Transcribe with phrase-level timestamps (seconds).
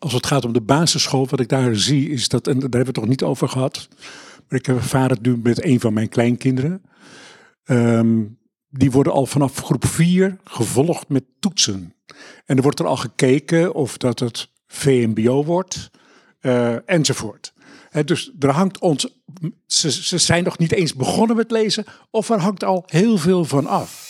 [0.00, 2.80] als het gaat om de basisschool, wat ik daar zie, is dat, en daar hebben
[2.80, 3.88] we het nog niet over gehad,
[4.48, 6.82] maar ik ervaar het nu met een van mijn kleinkinderen.
[7.64, 8.22] Ehm,
[8.68, 11.94] die worden al vanaf groep 4 gevolgd met toetsen.
[12.44, 15.90] En er wordt er al gekeken of dat het VMBO wordt,
[16.40, 17.52] uh, enzovoort.
[18.04, 19.20] dus er hangt ons,
[19.66, 23.44] ze, ze zijn nog niet eens begonnen met lezen, of er hangt al heel veel
[23.44, 24.09] van af.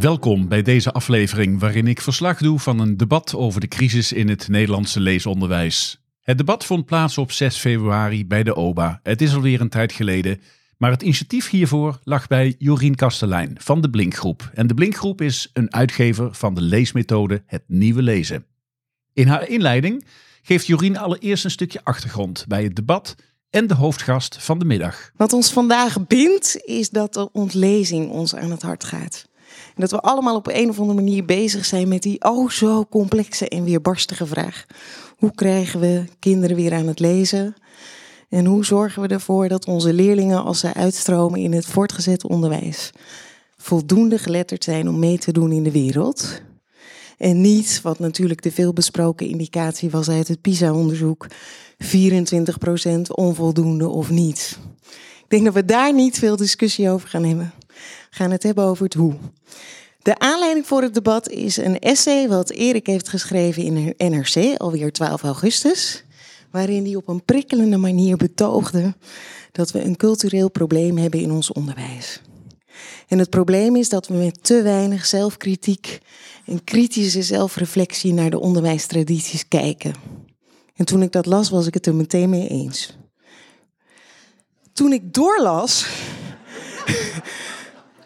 [0.00, 4.28] Welkom bij deze aflevering waarin ik verslag doe van een debat over de crisis in
[4.28, 6.00] het Nederlandse leesonderwijs.
[6.20, 9.00] Het debat vond plaats op 6 februari bij de OBA.
[9.02, 10.40] Het is alweer een tijd geleden,
[10.76, 14.50] maar het initiatief hiervoor lag bij Jorien Kastelein van de Blinkgroep.
[14.54, 18.46] En de Blinkgroep is een uitgever van de leesmethode Het Nieuwe Lezen.
[19.12, 20.04] In haar inleiding
[20.42, 23.16] geeft Jorien allereerst een stukje achtergrond bij het debat
[23.50, 25.10] en de hoofdgast van de middag.
[25.16, 29.30] Wat ons vandaag bindt is dat de ontlezing ons aan het hart gaat.
[29.74, 32.86] En dat we allemaal op een of andere manier bezig zijn met die oh zo
[32.90, 34.66] complexe en weerbarstige vraag.
[35.16, 37.54] Hoe krijgen we kinderen weer aan het lezen?
[38.28, 42.90] En hoe zorgen we ervoor dat onze leerlingen, als ze uitstromen in het voortgezet onderwijs,
[43.56, 46.42] voldoende geletterd zijn om mee te doen in de wereld?
[47.18, 51.26] En niet, wat natuurlijk de veelbesproken indicatie was uit het PISA-onderzoek,
[51.84, 54.58] 24% onvoldoende of niet.
[55.22, 57.52] Ik denk dat we daar niet veel discussie over gaan hebben
[58.10, 59.14] gaan het hebben over het hoe.
[60.02, 64.92] De aanleiding voor het debat is een essay wat Erik heeft geschreven in NRC, alweer
[64.92, 66.04] 12 augustus.
[66.50, 68.94] Waarin hij op een prikkelende manier betoogde
[69.52, 72.20] dat we een cultureel probleem hebben in ons onderwijs.
[73.08, 75.98] En het probleem is dat we met te weinig zelfkritiek
[76.46, 79.94] en kritische zelfreflectie naar de onderwijstradities kijken.
[80.74, 82.96] En toen ik dat las, was ik het er meteen mee eens.
[84.72, 85.86] Toen ik doorlas,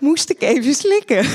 [0.07, 1.27] moest ik even slikken.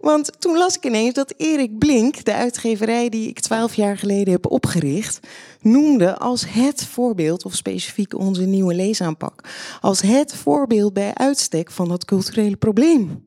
[0.00, 4.32] Want toen las ik ineens dat Erik Blink, de uitgeverij die ik twaalf jaar geleden
[4.32, 5.20] heb opgericht,
[5.60, 9.44] noemde als het voorbeeld, of specifiek onze nieuwe leesaanpak,
[9.80, 13.24] als het voorbeeld bij uitstek van dat culturele probleem.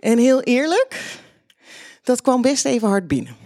[0.00, 1.20] En heel eerlijk,
[2.02, 3.36] dat kwam best even hard binnen.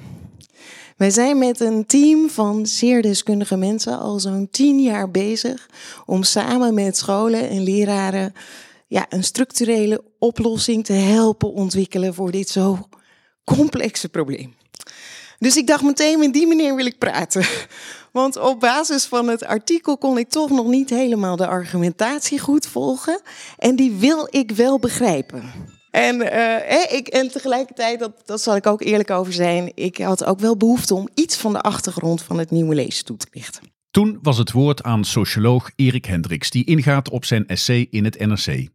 [0.96, 5.68] Wij zijn met een team van zeer deskundige mensen al zo'n tien jaar bezig
[6.06, 8.32] om samen met scholen en leraren
[8.86, 12.88] ja, een structurele oplossing te helpen ontwikkelen voor dit zo
[13.44, 14.54] complexe probleem.
[15.38, 17.44] Dus ik dacht meteen, met die meneer wil ik praten.
[18.12, 22.66] Want op basis van het artikel kon ik toch nog niet helemaal de argumentatie goed
[22.66, 23.20] volgen.
[23.58, 25.42] En die wil ik wel begrijpen.
[25.90, 30.24] En, uh, ik, en tegelijkertijd, dat, dat zal ik ook eerlijk over zijn, ik had
[30.24, 33.62] ook wel behoefte om iets van de achtergrond van het nieuwe lezen toe te lichten.
[33.90, 38.18] Toen was het woord aan socioloog Erik Hendricks, die ingaat op zijn essay in het
[38.18, 38.68] NRC.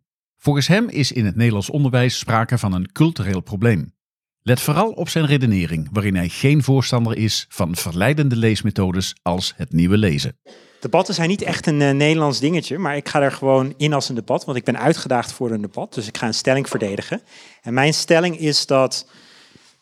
[0.43, 3.93] Volgens hem is in het Nederlands onderwijs sprake van een cultureel probleem.
[4.41, 9.71] Let vooral op zijn redenering, waarin hij geen voorstander is van verleidende leesmethodes als het
[9.73, 10.37] nieuwe lezen.
[10.79, 14.09] Debatten zijn niet echt een uh, Nederlands dingetje, maar ik ga er gewoon in als
[14.09, 17.21] een debat, want ik ben uitgedaagd voor een debat, dus ik ga een stelling verdedigen.
[17.61, 19.07] En mijn stelling is dat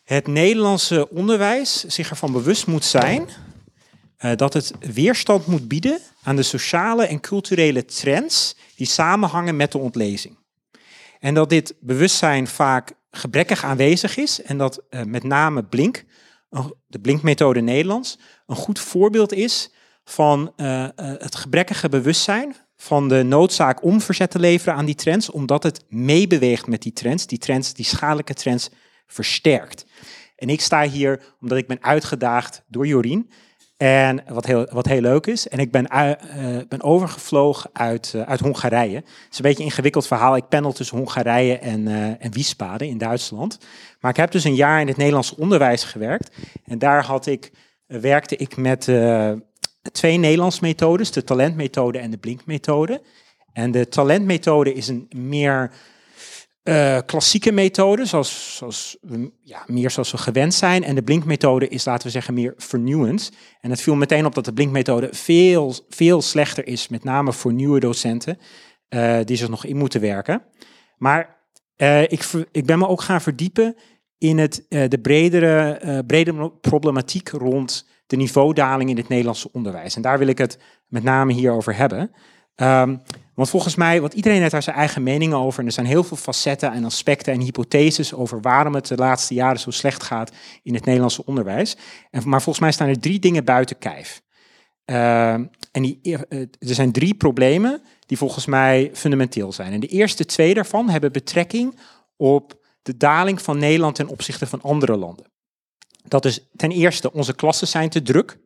[0.04, 3.28] het Nederlandse onderwijs zich ervan bewust moet zijn
[4.20, 9.72] uh, dat het weerstand moet bieden aan de sociale en culturele trends die samenhangen met
[9.72, 10.38] de ontlezing.
[11.20, 16.04] En dat dit bewustzijn vaak gebrekkig aanwezig is en dat uh, met name Blink,
[16.86, 19.72] de Blinkmethode Nederlands, een goed voorbeeld is
[20.04, 25.30] van uh, het gebrekkige bewustzijn van de noodzaak om verzet te leveren aan die trends,
[25.30, 28.70] omdat het meebeweegt met die trends, die trends, die schadelijke trends
[29.06, 29.86] versterkt.
[30.36, 33.30] En ik sta hier omdat ik ben uitgedaagd door Jorien
[33.80, 36.10] en wat heel, wat heel leuk is, en ik ben, uh,
[36.68, 38.94] ben overgevlogen uit, uh, uit Hongarije.
[38.94, 40.36] Het is een beetje een ingewikkeld verhaal.
[40.36, 43.58] Ik pendel tussen Hongarije en, uh, en Wiesbaden in Duitsland.
[44.00, 46.30] Maar ik heb dus een jaar in het Nederlands onderwijs gewerkt.
[46.64, 47.50] En daar had ik,
[47.86, 48.88] werkte ik met
[49.92, 53.02] twee Nederlands methodes, de talentmethode en de blinkmethode.
[53.52, 55.70] En de talentmethode is een meer
[56.64, 58.96] uh, klassieke methoden, zoals, zoals,
[59.42, 60.84] ja, meer zoals we gewend zijn.
[60.84, 63.32] En de blinkmethode is, laten we zeggen, meer vernieuwend.
[63.60, 67.52] En het viel meteen op dat de blinkmethode veel, veel slechter is, met name voor
[67.52, 68.38] nieuwe docenten,
[68.88, 70.42] uh, die zich nog in moeten werken.
[70.96, 71.36] Maar
[71.76, 73.76] uh, ik, ik ben me ook gaan verdiepen
[74.18, 79.96] in het, de bredere, bredere problematiek rond de niveaudaling in het Nederlandse onderwijs.
[79.96, 82.10] En daar wil ik het met name hier over hebben.
[82.60, 82.96] Ehm,
[83.34, 85.60] want volgens mij, want iedereen heeft daar zijn eigen meningen over.
[85.60, 89.34] En er zijn heel veel facetten en aspecten en hypotheses over waarom het de laatste
[89.34, 91.76] jaren zo slecht gaat in het Nederlandse onderwijs.
[92.10, 94.22] En, maar volgens mij staan er drie dingen buiten kijf.
[94.84, 99.72] Ehm, en die, eh, er zijn drie problemen die volgens mij fundamenteel zijn.
[99.72, 101.78] En de eerste twee daarvan hebben betrekking
[102.16, 105.26] op de daling van Nederland ten opzichte van andere landen.
[106.08, 108.38] Dat is ten eerste, onze klassen zijn te druk.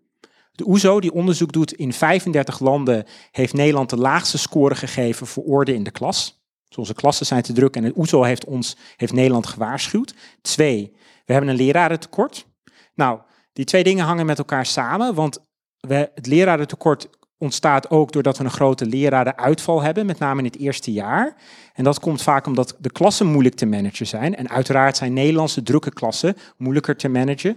[0.55, 5.45] De OESO, die onderzoek doet in 35 landen, heeft Nederland de laagste score gegeven voor
[5.45, 6.43] orde in de klas.
[6.69, 10.15] Dus onze klassen zijn te druk en het OESO heeft, ons, heeft Nederland gewaarschuwd.
[10.43, 10.93] Twee,
[11.25, 12.47] we hebben een lerarentekort.
[12.95, 13.21] Nou,
[13.53, 15.39] die twee dingen hangen met elkaar samen, want
[15.81, 17.09] we, het lerarentekort
[17.39, 21.37] ontstaat ook doordat we een grote lerarenuitval hebben, met name in het eerste jaar.
[21.75, 24.37] En dat komt vaak omdat de klassen moeilijk te managen zijn.
[24.37, 27.57] En uiteraard zijn Nederlandse drukke klassen moeilijker te managen.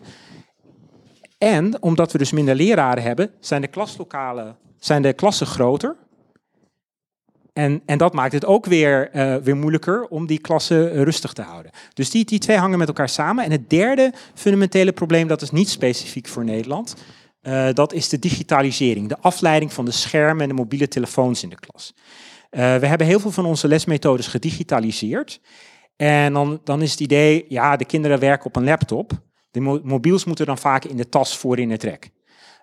[1.37, 5.95] En omdat we dus minder leraren hebben, zijn de klaslokalen, zijn de klassen groter.
[7.53, 11.41] En, en dat maakt het ook weer, uh, weer moeilijker om die klassen rustig te
[11.41, 11.71] houden.
[11.93, 13.43] Dus die, die twee hangen met elkaar samen.
[13.43, 16.95] En het derde fundamentele probleem, dat is niet specifiek voor Nederland.
[17.41, 21.49] Uh, dat is de digitalisering, de afleiding van de schermen en de mobiele telefoons in
[21.49, 21.93] de klas.
[22.49, 25.39] We hebben heel veel van onze lesmethodes gedigitaliseerd.
[25.95, 29.11] En dan, dan is het idee, ja, de kinderen werken op een laptop.
[29.57, 32.09] De mobiels moeten dan vaak in de tas voor in het rek.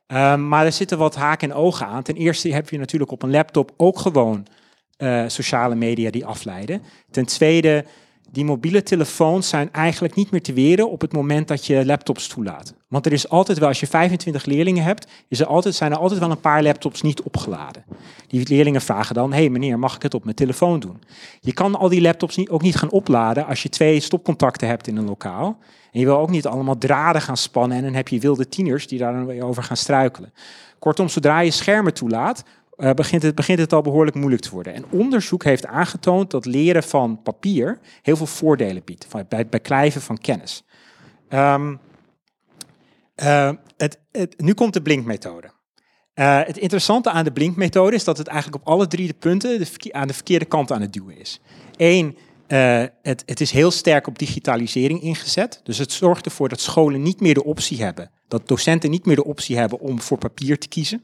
[0.06, 2.02] Um, maar er zitten wat haken en ogen aan.
[2.02, 4.46] Ten eerste heb je natuurlijk op een laptop ook gewoon
[4.98, 6.82] uh, sociale media die afleiden.
[7.10, 7.84] Ten tweede
[8.30, 12.28] die mobiele telefoons zijn eigenlijk niet meer te weren op het moment dat je laptops
[12.28, 12.74] toelaat.
[12.88, 15.98] Want er is altijd wel, als je 25 leerlingen hebt, is er altijd, zijn er
[15.98, 17.84] altijd wel een paar laptops niet opgeladen.
[18.26, 21.02] Die leerlingen vragen dan, hé hey meneer, mag ik het op mijn telefoon doen?
[21.40, 24.96] Je kan al die laptops ook niet gaan opladen als je twee stopcontacten hebt in
[24.96, 25.58] een lokaal.
[25.94, 28.86] En je wil ook niet allemaal draden gaan spannen en dan heb je wilde tieners
[28.86, 30.32] die daar dan over gaan struikelen.
[30.78, 32.44] Kortom, zodra je schermen toelaat,
[32.76, 34.74] uh, begint, het, begint het al behoorlijk moeilijk te worden.
[34.74, 39.50] En onderzoek heeft aangetoond dat leren van papier heel veel voordelen biedt van, bij het
[39.50, 40.64] beklijven van kennis.
[41.28, 41.80] Um,
[43.22, 45.50] uh, het, het, nu komt de blinkmethode.
[46.14, 49.58] Uh, het interessante aan de blinkmethode is dat het eigenlijk op alle drie de punten
[49.58, 51.40] de aan de verkeerde kant aan het duwen is.
[51.76, 55.60] Eén, het, het is heel sterk op digitalisering ingezet.
[55.62, 59.16] Dus het zorgt ervoor dat scholen niet meer de optie hebben, dat docenten niet meer
[59.16, 61.02] de optie hebben om voor papier te kiezen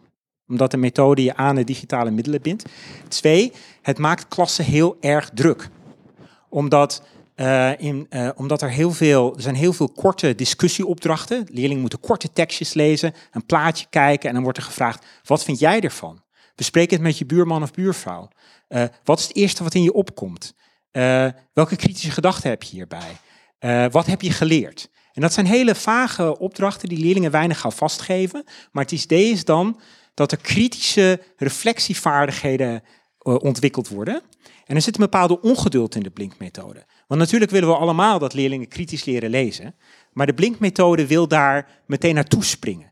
[0.50, 2.64] omdat de methode je aan de digitale middelen bindt.
[3.08, 3.52] Twee,
[3.82, 5.68] het maakt klassen heel erg druk.
[6.48, 7.02] Omdat,
[7.36, 11.46] uh, in, uh, omdat er heel veel, er zijn heel veel korte discussieopdrachten.
[11.50, 15.58] Leerlingen moeten korte tekstjes lezen, een plaatje kijken en dan wordt er gevraagd, wat vind
[15.58, 16.22] jij ervan?
[16.54, 18.28] Bespreek het met je buurman of buurvrouw.
[19.04, 20.54] Wat is het eerste wat in je opkomt?
[21.52, 23.16] Welke kritische gedachten heb je hierbij?
[23.90, 24.88] wat heb je geleerd?
[25.12, 28.44] En dat zijn hele vage opdrachten die leerlingen weinig gaan vastgeven.
[28.72, 29.80] Maar het idee is dan
[30.14, 32.82] dat er kritische reflectievaardigheden
[33.22, 34.22] uh, ontwikkeld worden.
[34.66, 36.84] En er zit een bepaalde ongeduld in de blinkmethode.
[37.06, 39.74] Want natuurlijk willen we allemaal dat leerlingen kritisch leren lezen.
[40.12, 42.89] Maar de blinkmethode wil daar meteen naartoe springen.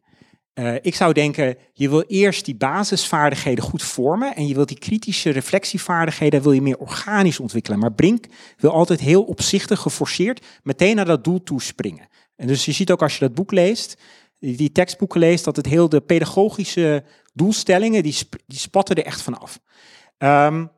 [0.58, 4.78] Uh, ik zou denken, je wil eerst die basisvaardigheden goed vormen en je wilt die
[4.78, 7.78] kritische reflectievaardigheden wil je meer organisch ontwikkelen.
[7.78, 8.26] Maar Brink
[8.56, 12.08] wil altijd heel opzichtig, geforceerd, meteen naar dat doel toe springen.
[12.36, 13.96] En dus je ziet ook als je dat boek leest,
[14.38, 18.16] die tekstboeken leest, dat het heel de pedagogische doelstellingen, die,
[18.46, 19.60] die spatten er echt vanaf.
[20.18, 20.70] Um,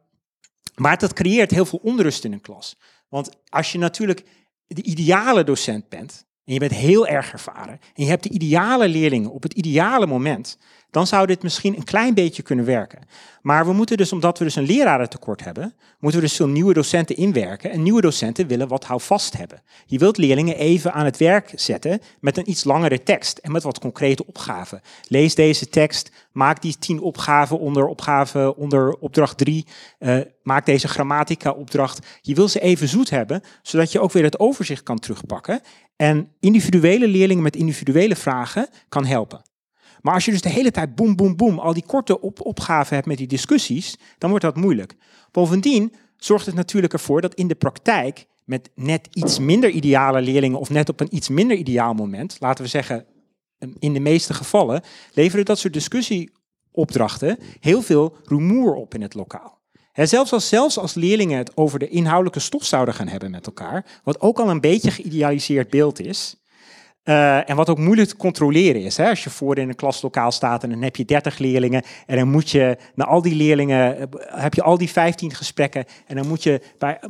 [0.74, 2.76] maar dat creëert heel veel onrust in een klas.
[3.08, 4.24] Want als je natuurlijk
[4.66, 8.88] de ideale docent bent, en je bent heel erg ervaren, en je hebt de ideale
[8.88, 10.58] leerlingen op het ideale moment,
[10.90, 12.98] dan zou dit misschien een klein beetje kunnen werken.
[13.42, 16.74] Maar we moeten dus, omdat we dus een lerarentekort hebben, moeten we dus veel nieuwe
[16.74, 17.70] docenten inwerken.
[17.70, 19.62] En nieuwe docenten willen wat houvast hebben.
[19.86, 23.62] Je wilt leerlingen even aan het werk zetten met een iets langere tekst en met
[23.62, 24.80] wat concrete opgaven.
[25.08, 29.66] Lees deze tekst, maak die tien opgaven onder, opgave, onder opdracht drie.
[29.98, 32.06] Uh, maak deze grammatica-opdracht.
[32.20, 35.60] Je wil ze even zoet hebben, zodat je ook weer het overzicht kan terugpakken.
[36.00, 39.42] En individuele leerlingen met individuele vragen kan helpen.
[40.00, 42.94] Maar als je dus de hele tijd boem, boem, boem, al die korte op opgaven
[42.94, 44.96] hebt met die discussies, dan wordt dat moeilijk.
[45.30, 50.58] Bovendien zorgt het natuurlijk ervoor dat in de praktijk met net iets minder ideale leerlingen
[50.58, 53.06] of net op een iets minder ideaal moment, laten we zeggen
[53.78, 59.59] in de meeste gevallen, leveren dat soort discussieopdrachten heel veel rumoer op in het lokaal.
[59.92, 64.00] Zelfs, als, zelfs als leerlingen het over de inhoudelijke stof zouden gaan hebben met elkaar,
[64.04, 66.36] wat ook al een beetje geïdealiseerd beeld is,
[67.04, 68.96] Uh, en wat ook moeilijk te controleren is.
[68.96, 69.08] Hè?
[69.08, 71.82] Als je voor in een klaslokaal staat en dan heb je 30 leerlingen.
[72.06, 75.84] En dan moet je naar al die leerlingen, uh, heb je al die 15 gesprekken.
[76.06, 76.60] En dan moet je,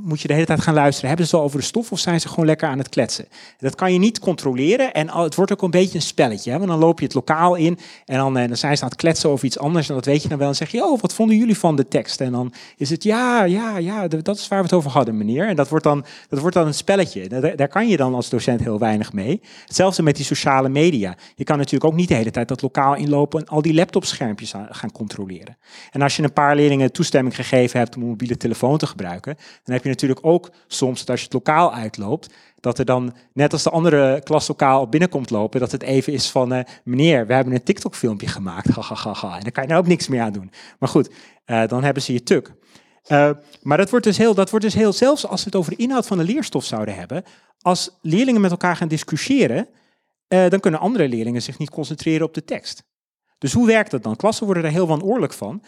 [0.00, 1.08] moet je de hele tijd gaan luisteren.
[1.08, 3.28] Hebben ze het al over de stof of zijn ze gewoon lekker aan het kletsen?
[3.58, 4.92] Dat kan je niet controleren.
[4.92, 6.50] En het wordt ook een beetje een spelletje.
[6.50, 6.56] Hè?
[6.56, 8.98] Want dan loop je het lokaal in en dan, en dan zijn ze aan het
[8.98, 9.88] kletsen over iets anders.
[9.88, 10.48] En dat weet je dan wel.
[10.48, 12.20] En zeg je, oh, wat vonden jullie van de tekst?
[12.20, 15.48] En dan is het, ja, ja, ja, dat is waar we het over hadden, meneer.
[15.48, 17.28] En dat wordt dan, dat wordt dan een spelletje.
[17.28, 19.40] Daar, daar kan je dan als docent heel weinig mee.
[19.80, 21.16] Hetzelfde met die sociale media.
[21.34, 24.54] Je kan natuurlijk ook niet de hele tijd dat lokaal inlopen en al die laptopschermpjes
[24.70, 25.56] gaan controleren.
[25.90, 29.36] En als je een paar leerlingen toestemming gegeven hebt om een mobiele telefoon te gebruiken,
[29.64, 33.14] dan heb je natuurlijk ook soms dat als je het lokaal uitloopt, dat er dan,
[33.32, 37.34] net als de andere klaslokaal binnenkomt lopen, dat het even is van, uh, meneer, we
[37.34, 40.50] hebben een TikTok-filmpje gemaakt, En dan kan je daar ook niks meer aan doen.
[40.78, 41.10] Maar goed,
[41.46, 42.52] uh, dan hebben ze je tuk.
[43.08, 43.30] Uh,
[43.62, 45.82] maar dat wordt, dus heel, dat wordt dus heel, zelfs als we het over de
[45.82, 47.24] inhoud van de leerstof zouden hebben,
[47.60, 49.68] als leerlingen met elkaar gaan discussiëren,
[50.28, 52.84] uh, dan kunnen andere leerlingen zich niet concentreren op de tekst.
[53.38, 54.16] Dus hoe werkt dat dan?
[54.16, 55.62] Klassen worden er heel wanoorlijk van.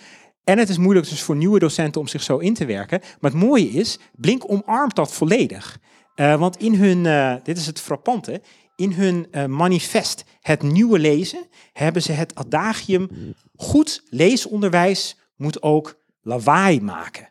[0.44, 3.00] En het is moeilijk dus voor nieuwe docenten om zich zo in te werken.
[3.20, 5.78] Maar het mooie is, Blink omarmt dat volledig.
[6.16, 7.02] Uh, want in hun,
[7.42, 8.42] dit is het frappante,
[8.76, 13.08] in hun manifest Het Nieuwe Lezen hebben ze het adagium
[13.56, 17.30] goed leesonderwijs moet ook lawaai maken.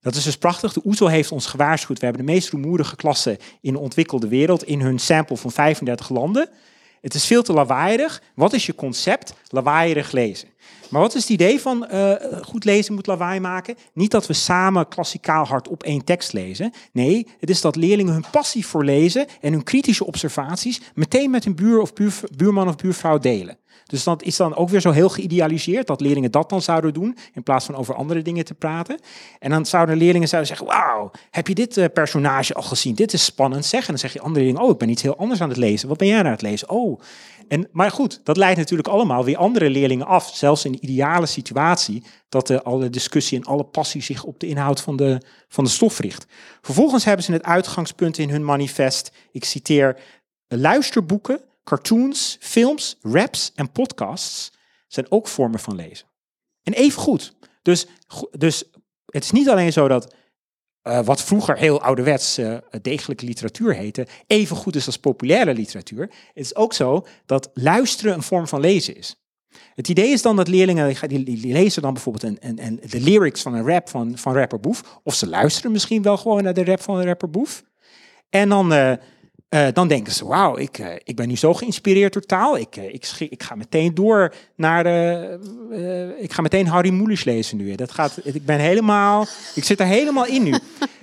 [0.00, 0.72] Dat is dus prachtig.
[0.72, 1.98] De OESO heeft ons gewaarschuwd.
[1.98, 6.08] We hebben de meest rumoerige klassen in de ontwikkelde wereld in hun sample van 35
[6.08, 6.48] landen.
[7.00, 8.22] Het is veel te lawaaierig.
[8.34, 9.34] Wat is je concept?
[9.48, 10.48] Lawaaierig lezen.
[10.90, 13.76] Maar wat is het idee van uh, goed lezen moet lawaai maken?
[13.92, 16.72] Niet dat we samen klassikaal hardop één tekst lezen.
[16.92, 21.44] Nee, het is dat leerlingen hun passie voor lezen en hun kritische observaties meteen met
[21.44, 21.92] hun buur of
[22.36, 23.58] buurman of buurvrouw delen.
[23.86, 27.16] Dus dat is dan ook weer zo heel geïdealiseerd dat leerlingen dat dan zouden doen
[27.34, 28.98] in plaats van over andere dingen te praten.
[29.38, 32.94] En dan zouden leerlingen zouden zeggen, wauw, heb je dit uh, personage al gezien?
[32.94, 33.80] Dit is spannend zeg.
[33.80, 35.88] En dan zeg je andere leerlingen, oh, ik ben iets heel anders aan het lezen.
[35.88, 36.70] Wat ben jij aan het lezen?
[36.70, 37.00] Oh,
[37.48, 40.30] en, maar goed, dat leidt natuurlijk allemaal weer andere leerlingen af.
[40.34, 44.46] Zelfs in de ideale situatie dat de, alle discussie en alle passie zich op de
[44.46, 46.26] inhoud van de, van de stof richt.
[46.60, 49.96] Vervolgens hebben ze het uitgangspunt in hun manifest, ik citeer,
[50.48, 54.52] luisterboeken cartoons, films, raps en podcasts
[54.88, 56.06] zijn ook vormen van lezen.
[56.62, 57.34] En even goed.
[57.62, 57.86] Dus,
[58.30, 58.64] dus
[59.06, 60.14] het is niet alleen zo dat
[60.82, 66.00] uh, wat vroeger heel ouderwets uh, degelijke literatuur heette, even goed is als populaire literatuur.
[66.00, 69.16] Het is ook zo dat luisteren een vorm van lezen is.
[69.74, 73.66] Het idee is dan dat leerlingen, die, lezen dan bijvoorbeeld een, de lyrics van een
[73.66, 76.96] rap van, van rapper Boef, of ze luisteren misschien wel gewoon naar de rap van
[76.98, 77.62] een rapper Boef.
[78.28, 78.92] En dan uh,
[79.50, 82.56] uh, dan denken ze, wauw, ik, uh, ik ben nu zo geïnspireerd door taal.
[82.56, 84.86] Ik, uh, ik, ik, ga meteen door naar
[86.18, 87.74] ik ga meteen Harry Mulisch lezen nu.
[87.74, 89.26] Dat gaat, ik ben helemaal...
[89.54, 90.54] Ik zit er helemaal in nu.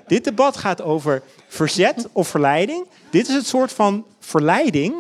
[0.07, 2.88] Dit debat gaat over verzet of verleiding.
[3.09, 4.93] Dit is het soort van verleiding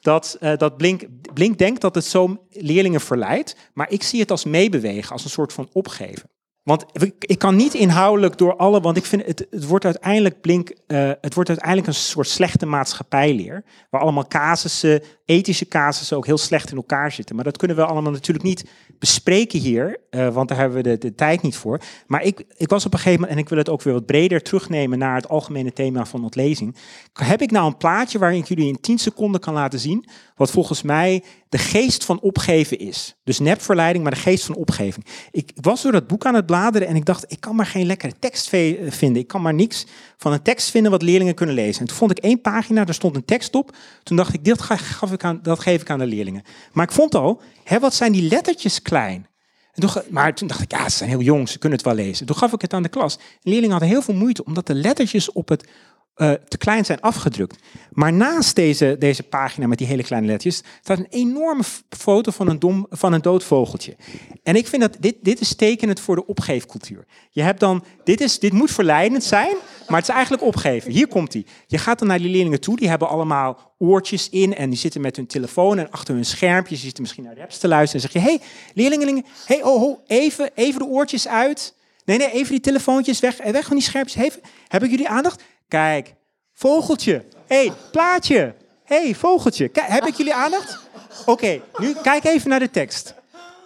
[0.00, 1.02] dat, dat Blink,
[1.34, 3.56] Blink denkt dat het zo leerlingen verleidt.
[3.72, 6.28] Maar ik zie het als meebewegen, als een soort van opgeven.
[6.66, 6.84] Want
[7.18, 11.10] ik kan niet inhoudelijk door alle, want ik vind het, het wordt uiteindelijk blink, uh,
[11.20, 16.70] het wordt uiteindelijk een soort slechte maatschappijleer, waar allemaal casussen, ethische casussen ook heel slecht
[16.70, 17.34] in elkaar zitten.
[17.34, 20.98] Maar dat kunnen we allemaal natuurlijk niet bespreken hier, uh, want daar hebben we de,
[20.98, 21.80] de, tijd niet voor.
[22.06, 24.06] Maar ik, ik was op een gegeven moment, en ik wil het ook weer wat
[24.06, 26.76] breder terugnemen naar het algemene thema van ontlezing.
[27.12, 30.50] Heb ik nou een plaatje waarin ik jullie in 10 seconden kan laten zien, wat
[30.50, 33.16] volgens mij de geest van opgeven is.
[33.24, 35.06] Dus nepverleiding, maar de geest van opgeving.
[35.30, 37.86] Ik was door dat boek aan het bladeren en ik dacht, ik kan maar geen
[37.86, 38.48] lekkere tekst
[38.88, 39.16] vinden.
[39.16, 39.86] Ik kan maar niks
[40.16, 41.80] van een tekst vinden wat leerlingen kunnen lezen.
[41.80, 43.76] En toen vond ik één pagina, daar stond een tekst op.
[44.02, 46.42] Toen dacht ik, dit gaf ik aan, dat geef ik aan de leerlingen.
[46.72, 49.26] Maar ik vond al, hè, wat zijn die lettertjes klein?
[49.72, 52.26] Toen, maar toen dacht ik, ja, ze zijn heel jong, ze kunnen het wel lezen.
[52.26, 53.16] Toen gaf ik het aan de klas.
[53.16, 55.68] De leerlingen hadden heel veel moeite, omdat de lettertjes op het
[56.16, 57.58] uh, te klein zijn afgedrukt.
[57.90, 62.48] Maar naast deze, deze pagina met die hele kleine lettertjes staat een enorme foto van
[62.48, 63.96] een, dom, van een dood vogeltje.
[64.42, 67.04] En ik vind dat dit, dit is tekenend voor de opgeefcultuur.
[67.30, 69.56] Je hebt dan, dit, is, dit moet verleidend zijn,
[69.86, 70.90] maar het is eigenlijk opgeven.
[70.92, 71.46] Hier komt hij.
[71.66, 75.00] Je gaat dan naar die leerlingen toe, die hebben allemaal oortjes in en die zitten
[75.00, 78.04] met hun telefoon en achter hun schermpjes, die zitten misschien naar de apps te luisteren
[78.04, 78.40] en zeg je, hey,
[78.74, 81.74] leerlingen, hey, oh, oh, even, even de oortjes uit.
[82.04, 84.24] Nee, nee, even die telefoontjes weg, weg van die schermpjes.
[84.24, 85.42] Even, heb ik jullie aandacht?
[85.68, 86.14] Kijk,
[86.52, 87.24] vogeltje.
[87.46, 88.54] hey, plaatje.
[88.84, 89.68] hey, vogeltje.
[89.68, 90.78] Kijk, heb ik jullie aandacht?
[91.26, 93.14] Oké, nu kijk even naar de tekst.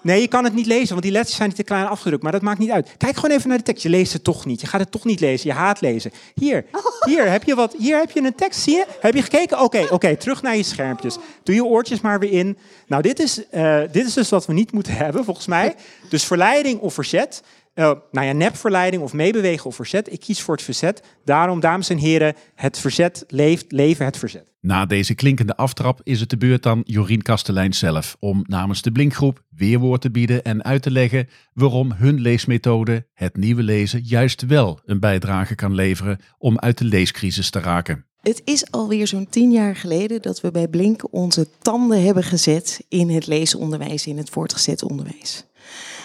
[0.02, 2.22] Nee, je kan het niet lezen, want die letters zijn niet te klein afgedrukt.
[2.22, 2.94] Maar dat maakt niet uit.
[2.96, 3.82] Kijk gewoon even naar de tekst.
[3.82, 4.60] Je leest het toch niet.
[4.60, 5.50] Je gaat het toch niet lezen.
[5.50, 6.12] Je haat lezen.
[6.34, 6.64] Hier,
[7.04, 7.74] hier heb je wat.
[7.78, 8.60] Hier heb je een tekst.
[8.60, 8.86] Zie je?
[9.00, 9.60] Heb je gekeken?
[9.60, 10.16] Oké, oké.
[10.16, 11.16] terug naar je schermpjes.
[11.42, 12.58] Doe je oortjes maar weer in.
[12.86, 15.74] Nou, dit is, uh, dit is dus wat we niet moeten hebben, volgens mij.
[16.08, 17.42] Dus verleiding of verzet.
[17.80, 20.12] Uh, nou ja, nepverleiding of meebewegen of verzet.
[20.12, 21.02] Ik kies voor het verzet.
[21.24, 24.52] Daarom, dames en heren, het verzet leeft, leven het verzet.
[24.60, 28.92] Na deze klinkende aftrap is het de beurt aan Jorien Kastelein zelf om namens de
[28.92, 34.46] Blinkgroep weerwoord te bieden en uit te leggen waarom hun leesmethode, het nieuwe lezen, juist
[34.46, 38.04] wel een bijdrage kan leveren om uit de leescrisis te raken.
[38.20, 42.84] Het is alweer zo'n tien jaar geleden dat we bij Blink onze tanden hebben gezet
[42.88, 45.44] in het leesonderwijs, in het voortgezet onderwijs.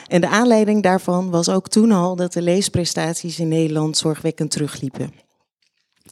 [0.07, 5.25] En de aanleiding daarvan was ook toen al dat de leesprestaties in Nederland zorgwekkend terugliepen.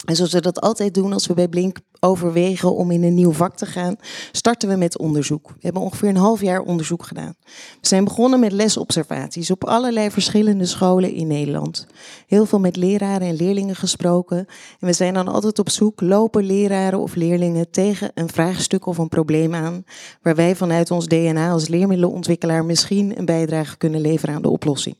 [0.04, 3.32] En zoals we dat altijd doen als we bij Blink overwegen om in een nieuw
[3.32, 3.96] vak te gaan,
[4.32, 5.48] starten we met onderzoek.
[5.48, 7.36] We hebben ongeveer een half jaar onderzoek gedaan.
[7.82, 11.88] We zijn begonnen met lesobservaties op allerlei verschillende scholen in Nederland.
[12.28, 14.38] Heel veel met leraren en leerlingen gesproken.
[14.80, 18.98] En we zijn dan altijd op zoek, lopen leraren of leerlingen tegen een vraagstuk of
[18.98, 19.84] een probleem aan,
[20.22, 24.96] waar wij vanuit ons DNA als leermiddelenontwikkelaar misschien een bijdrage kunnen leveren aan de oplossing.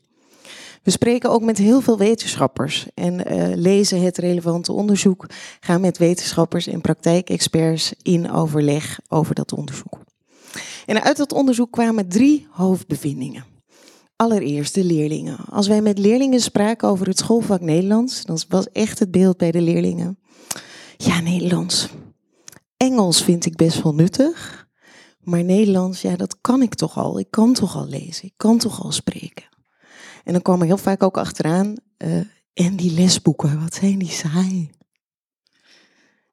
[0.84, 5.26] We spreken ook met heel veel wetenschappers en uh, lezen het relevante onderzoek,
[5.60, 9.98] gaan met wetenschappers en praktijkexperts in overleg over dat onderzoek.
[10.86, 13.44] En uit dat onderzoek kwamen drie hoofdbevindingen.
[14.16, 15.36] Allereerst de leerlingen.
[15.50, 19.50] Als wij met leerlingen spraken over het schoolvak Nederlands, dan was echt het beeld bij
[19.50, 20.18] de leerlingen.
[20.96, 21.88] Ja, Nederlands.
[22.76, 24.66] Engels vind ik best wel nuttig.
[25.20, 27.18] Maar Nederlands, ja, dat kan ik toch al.
[27.18, 28.24] Ik kan toch al lezen.
[28.24, 29.52] Ik kan toch al spreken.
[30.24, 32.16] En dan kwam er heel vaak ook achteraan, uh,
[32.54, 34.70] en die lesboeken, wat zijn die saai.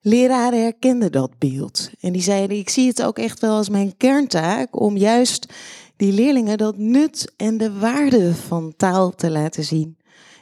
[0.01, 1.89] Leraren herkenden dat beeld.
[1.99, 5.53] En die zeiden, ik zie het ook echt wel als mijn kerntaak om juist
[5.95, 9.97] die leerlingen dat nut en de waarde van taal te laten zien.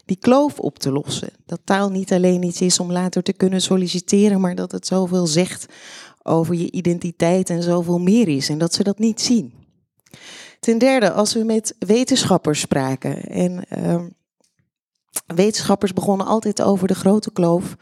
[0.05, 1.29] Die kloof op te lossen.
[1.45, 5.27] Dat taal niet alleen iets is om later te kunnen solliciteren, maar dat het zoveel
[5.27, 5.65] zegt
[6.23, 8.49] over je identiteit en zoveel meer is.
[8.49, 9.53] En dat ze dat niet zien.
[10.59, 13.23] Ten derde, als we met wetenschappers spraken.
[13.23, 14.01] En uh,
[15.25, 17.75] wetenschappers begonnen altijd over de grote kloof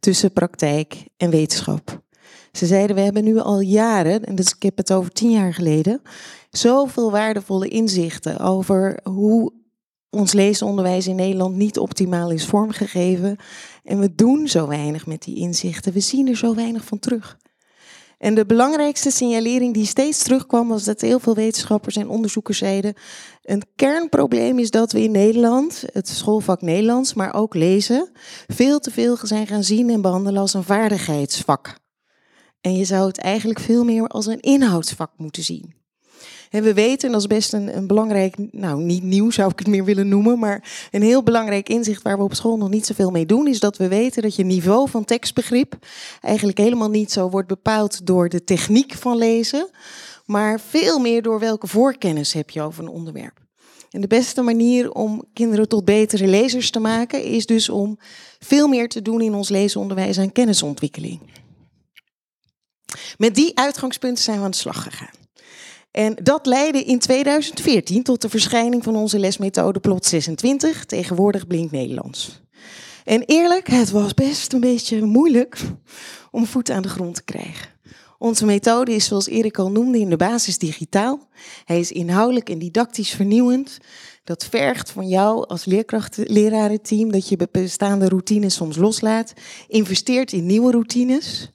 [0.00, 2.00] tussen praktijk en wetenschap.
[2.52, 5.54] Ze zeiden, we hebben nu al jaren, en dus ik heb het over tien jaar
[5.54, 6.02] geleden,
[6.50, 9.52] zoveel waardevolle inzichten over hoe
[10.10, 13.36] ons leesonderwijs in Nederland niet optimaal is vormgegeven.
[13.84, 15.92] En we doen zo weinig met die inzichten.
[15.92, 17.38] We zien er zo weinig van terug.
[18.22, 22.94] En de belangrijkste signalering die steeds terugkwam was dat heel veel wetenschappers en onderzoekers zeiden:
[23.42, 28.10] een kernprobleem is dat we in Nederland, het schoolvak Nederlands, maar ook lezen,
[28.46, 31.76] veel te veel zijn gaan zien en behandelen als een vaardigheidsvak.
[32.60, 35.81] En je zou het eigenlijk veel meer als een inhoudsvak moeten zien.
[36.52, 39.68] En we weten, en dat is best een, belangrijk, nou niet nieuw zou ik het
[39.68, 43.10] meer willen noemen, maar een heel belangrijk inzicht waar we op school nog niet zoveel
[43.10, 45.78] mee doen, is dat we weten dat je niveau van tekstbegrip
[46.20, 49.70] eigenlijk helemaal niet zo wordt bepaald door de techniek van lezen,
[50.26, 53.40] maar veel meer door welke voorkennis heb je over een onderwerp.
[53.90, 57.98] En de beste manier om kinderen tot betere lezers te maken is dus om
[58.38, 61.20] veel meer te doen in ons leesonderwijs aan kennisontwikkeling.
[63.16, 65.21] Met die uitgangspunten zijn we aan de slag gegaan.
[65.92, 71.70] En dat leidde in 2014 tot de verschijning van onze lesmethode Plot 26, tegenwoordig Blink
[71.70, 72.42] Nederlands.
[73.04, 75.58] En eerlijk, het was best een beetje moeilijk
[76.30, 77.70] om voet aan de grond te krijgen.
[78.18, 81.28] Onze methode is, zoals Erik al noemde, in de basis digitaal.
[81.64, 83.78] Hij is inhoudelijk en didactisch vernieuwend.
[84.24, 89.32] Dat vergt van jou als leerkracht-lerarenteam dat je bestaande routines soms loslaat,
[89.68, 91.50] investeert in nieuwe routines.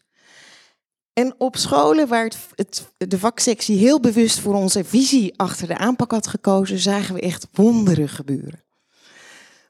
[1.18, 6.12] En op scholen waar het, de vaksectie heel bewust voor onze visie achter de aanpak
[6.12, 8.64] had gekozen, zagen we echt wonderen gebeuren.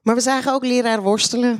[0.01, 1.59] Maar we zagen ook leraren worstelen.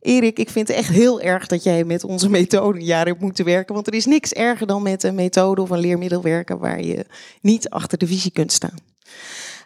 [0.00, 3.44] Erik, ik vind het echt heel erg dat jij met onze methode jaren hebt moeten
[3.44, 3.74] werken.
[3.74, 7.06] Want er is niks erger dan met een methode of een leermiddel werken waar je
[7.40, 8.78] niet achter de visie kunt staan.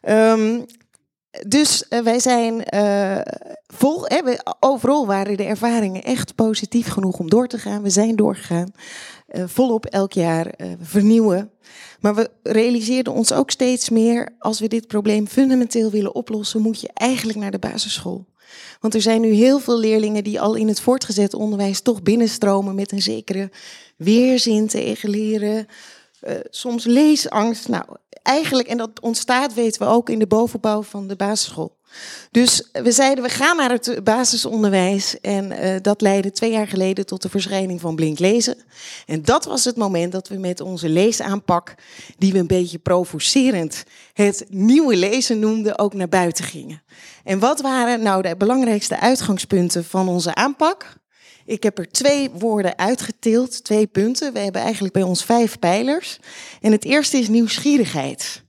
[0.08, 0.64] Um,
[1.46, 3.18] dus uh, wij zijn uh,
[3.66, 4.06] vol.
[4.60, 7.82] Overal waren de ervaringen echt positief genoeg om door te gaan.
[7.82, 8.72] We zijn doorgegaan.
[9.36, 11.50] Uh, volop elk jaar vernieuwen.
[12.00, 14.28] Maar we realiseerden ons ook steeds meer.
[14.38, 18.26] Als we dit probleem fundamenteel willen oplossen, moet je eigenlijk naar de basisschool.
[18.80, 22.74] Want er zijn nu heel veel leerlingen die al in het voortgezet onderwijs toch binnenstromen
[22.74, 23.50] met een zekere
[23.96, 25.66] weerzin tegen leren.
[26.50, 27.68] soms leesangst.
[27.68, 27.84] Nou,
[28.22, 31.76] eigenlijk, en dat ontstaat, weten we ook in de bovenbouw van de basisschool.
[32.30, 35.20] Dus we zeiden, we gaan naar het basisonderwijs.
[35.20, 38.56] En uh, dat leidde twee jaar geleden tot de verschijning van Blink Lezen.
[39.06, 41.74] En dat was het moment dat we met onze leesaanpak,
[42.18, 46.82] die we een beetje provocerend het nieuwe lezen noemden, ook naar buiten gingen.
[47.24, 51.00] En wat waren nou de belangrijkste uitgangspunten van onze aanpak?
[51.44, 54.32] Ik heb er twee woorden uitgetild, twee punten.
[54.32, 56.18] We hebben eigenlijk bij ons vijf pijlers.
[56.60, 58.41] En het eerste is nieuwsgierigheid.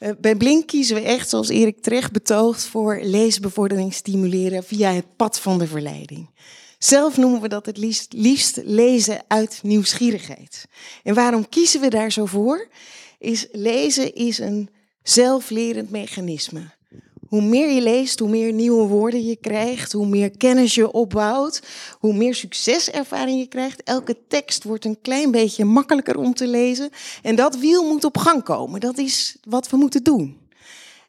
[0.00, 5.16] Uh, bij Blink kiezen we echt, zoals Erik terecht betoogt, voor leesbevordering stimuleren via het
[5.16, 6.30] pad van de verleiding.
[6.78, 10.66] Zelf noemen we dat het liefst, liefst lezen uit nieuwsgierigheid.
[11.02, 12.68] En waarom kiezen we daar zo voor?
[13.18, 14.70] Is lezen is een
[15.02, 16.73] zelflerend mechanisme.
[17.34, 21.62] Hoe meer je leest, hoe meer nieuwe woorden je krijgt, hoe meer kennis je opbouwt,
[21.98, 23.82] hoe meer succeservaring je krijgt.
[23.82, 26.90] Elke tekst wordt een klein beetje makkelijker om te lezen.
[27.22, 28.80] En dat wiel moet op gang komen.
[28.80, 30.43] Dat is wat we moeten doen.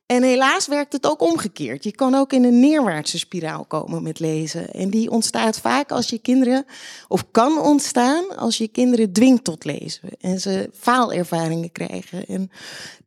[0.06, 1.84] En helaas werkt het ook omgekeerd.
[1.84, 4.72] Je kan ook in een neerwaartse spiraal komen met lezen.
[4.72, 6.66] En die ontstaat vaak als je kinderen,
[7.08, 10.10] of kan ontstaan als je kinderen dwingt tot lezen.
[10.20, 12.26] En ze faalervaringen krijgen.
[12.26, 12.52] En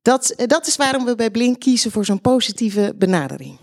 [0.03, 3.59] dat, dat is waarom we bij Blink kiezen voor zo'n positieve benadering.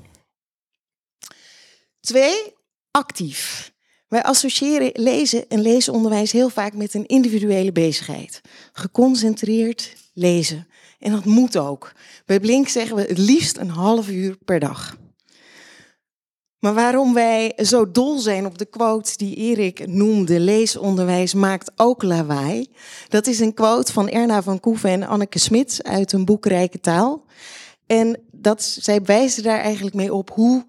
[1.99, 2.53] Twee,
[2.91, 3.73] actief.
[4.07, 8.41] Wij associëren lezen en leesonderwijs heel vaak met een individuele bezigheid.
[8.73, 10.67] Geconcentreerd lezen.
[11.05, 11.91] En dat moet ook.
[12.25, 14.97] Bij Blink zeggen we het liefst een half uur per dag.
[16.59, 22.03] Maar waarom wij zo dol zijn op de quote die Erik noemde, leesonderwijs maakt ook
[22.03, 22.67] lawaai.
[23.07, 26.79] Dat is een quote van Erna van Koeven en Anneke Smits uit een boek Rijke
[26.79, 27.25] Taal.
[27.85, 30.65] En dat, zij wijzen daar eigenlijk mee op hoe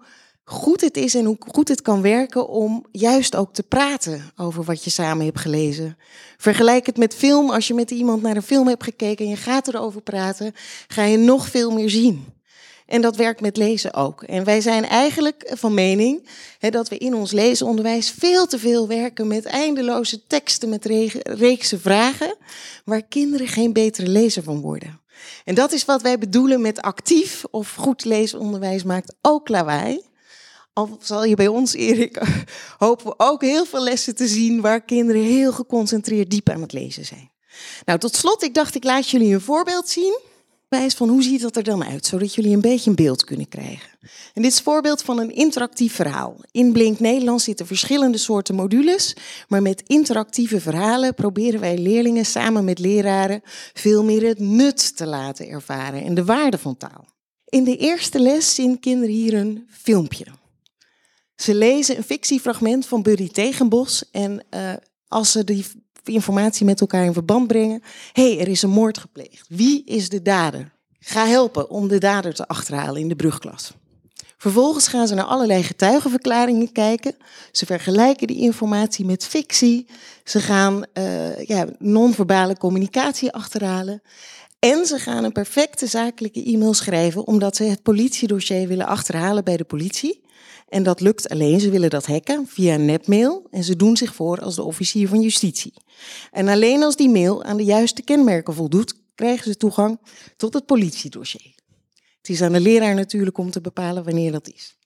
[0.49, 4.63] goed het is en hoe goed het kan werken om juist ook te praten over
[4.63, 5.97] wat je samen hebt gelezen.
[6.37, 7.49] Vergelijk het met film.
[7.49, 10.53] Als je met iemand naar een film hebt gekeken en je gaat erover praten,
[10.87, 12.25] ga je nog veel meer zien.
[12.85, 14.23] En dat werkt met lezen ook.
[14.23, 16.29] En wij zijn eigenlijk van mening
[16.59, 20.85] hè, dat we in ons leesonderwijs veel te veel werken met eindeloze teksten, met
[21.23, 22.37] reekse vragen,
[22.85, 25.01] waar kinderen geen betere lezer van worden.
[25.45, 30.06] En dat is wat wij bedoelen met actief of goed leesonderwijs maakt ook lawaai.
[30.77, 32.21] Al zal je bij ons, Erik,
[32.77, 36.73] hopen we ook heel veel lessen te zien waar kinderen heel geconcentreerd diep aan het
[36.73, 37.31] lezen zijn.
[37.85, 40.19] Nou, tot slot, ik dacht ik laat jullie een voorbeeld zien.
[40.69, 43.47] Wijs van hoe ziet dat er dan uit, zodat jullie een beetje een beeld kunnen
[43.47, 43.89] krijgen.
[44.33, 46.35] En dit is voorbeeld van een interactief verhaal.
[46.51, 49.15] In Blink Nederland zitten verschillende soorten modules,
[49.47, 53.41] maar met interactieve verhalen proberen wij leerlingen samen met leraren
[53.73, 57.05] veel meer het nut te laten ervaren en de waarde van taal.
[57.45, 60.25] In de eerste les zien kinderen hier een filmpje.
[61.37, 64.73] Ze lezen een fictiefragment van Buddy Tegenbos en uh,
[65.07, 65.65] als ze die
[66.03, 69.45] informatie met elkaar in verband brengen, hé, hey, er is een moord gepleegd.
[69.49, 70.71] Wie is de dader?
[70.99, 73.73] Ga helpen om de dader te achterhalen in de brugklas.
[74.37, 77.15] Vervolgens gaan ze naar allerlei getuigenverklaringen kijken.
[77.51, 79.87] Ze vergelijken die informatie met fictie.
[80.23, 84.01] Ze gaan uh, ja, non-verbale communicatie achterhalen.
[84.59, 89.57] En ze gaan een perfecte zakelijke e-mail schrijven omdat ze het politiedossier willen achterhalen bij
[89.57, 90.25] de politie.
[90.67, 94.15] En dat lukt alleen, ze willen dat hacken via een nepmail en ze doen zich
[94.15, 95.73] voor als de officier van justitie.
[96.31, 99.99] En alleen als die mail aan de juiste kenmerken voldoet, krijgen ze toegang
[100.37, 101.55] tot het politiedossier.
[102.17, 104.77] Het is aan de leraar natuurlijk om te bepalen wanneer dat is.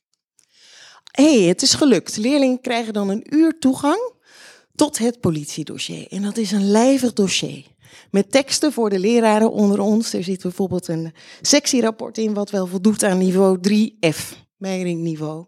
[1.11, 2.17] Hé, hey, het is gelukt.
[2.17, 4.13] Leerlingen krijgen dan een uur toegang
[4.75, 6.07] tot het politiedossier.
[6.09, 7.65] En dat is een lijvig dossier.
[8.11, 10.13] Met teksten voor de leraren onder ons.
[10.13, 14.19] Er zit bijvoorbeeld een sectierapport in wat wel voldoet aan niveau 3F,
[14.57, 15.45] niveau.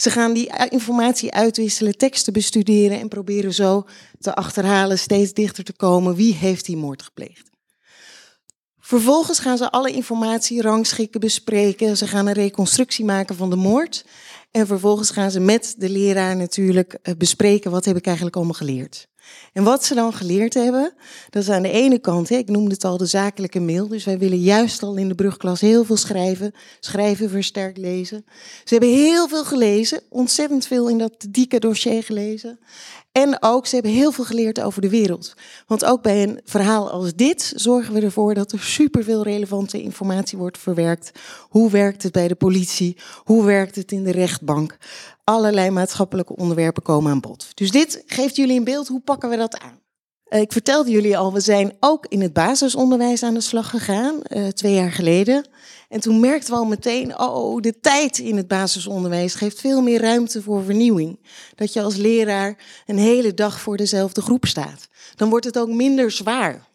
[0.00, 3.86] Ze gaan die informatie uitwisselen, teksten bestuderen en proberen zo
[4.18, 7.50] te achterhalen, steeds dichter te komen wie heeft die moord gepleegd.
[8.78, 11.96] Vervolgens gaan ze alle informatie rangschikken, bespreken.
[11.96, 14.04] Ze gaan een reconstructie maken van de moord.
[14.50, 18.54] En vervolgens gaan ze met de leraar natuurlijk eh, bespreken wat heb ik eigenlijk allemaal
[18.54, 19.08] geleerd.
[19.52, 20.92] En wat ze dan geleerd hebben,
[21.30, 23.88] dat is aan de ene kant, ik noemde het al, de zakelijke mail.
[23.88, 26.54] Dus wij willen juist al in de brugklas heel veel schrijven.
[26.80, 28.24] Schrijven versterkt lezen.
[28.64, 32.58] Ze hebben heel veel gelezen, ontzettend veel in dat dikke dossier gelezen.
[33.22, 35.34] En ook, ze hebben heel veel geleerd over de wereld.
[35.66, 40.38] Want ook bij een verhaal als dit zorgen we ervoor dat er superveel relevante informatie
[40.38, 41.10] wordt verwerkt.
[41.48, 42.96] Hoe werkt het bij de politie?
[43.24, 44.76] Hoe werkt het in de rechtbank?
[45.24, 47.56] Allerlei maatschappelijke onderwerpen komen aan bod.
[47.56, 49.80] Dus dit geeft jullie een beeld, hoe pakken we dat aan?
[50.24, 54.14] Eh, ik vertelde jullie al, we zijn ook in het basisonderwijs aan de slag gegaan,
[54.28, 55.48] uh, twee jaar geleden.
[55.88, 60.00] En toen merkten we al meteen, oh, de tijd in het basisonderwijs geeft veel meer
[60.00, 61.18] ruimte voor vernieuwing.
[61.54, 64.88] Dat je als leraar een hele dag voor dezelfde groep staat.
[65.14, 66.66] Dan wordt het ook minder zwaar.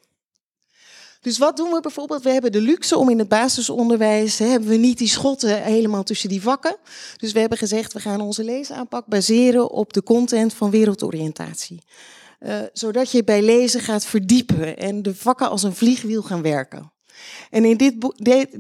[1.22, 2.24] Dus wat doen we bijvoorbeeld?
[2.24, 6.04] We hebben de luxe om in het basisonderwijs, hè, hebben we niet die schotten helemaal
[6.04, 6.76] tussen die vakken.
[7.18, 11.82] Dus we hebben gezegd, we gaan onze leesaanpak baseren op de content van wereldoriëntatie.
[12.40, 16.93] Uh, zodat je bij lezen gaat verdiepen en de vakken als een vliegwiel gaan werken.
[17.50, 17.94] En in dit,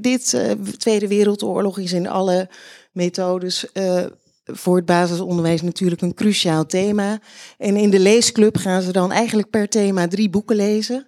[0.01, 2.49] dit, uh, Tweede Wereldoorlog is in alle
[2.91, 4.05] methodes uh,
[4.45, 7.19] voor het basisonderwijs natuurlijk een cruciaal thema.
[7.57, 11.07] En in de leesclub gaan ze dan eigenlijk per thema drie boeken lezen.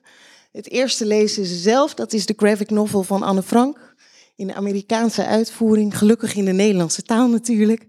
[0.52, 3.94] Het eerste lezen ze zelf, dat is de graphic novel van Anne Frank.
[4.36, 7.88] in de Amerikaanse uitvoering, gelukkig in de Nederlandse taal natuurlijk.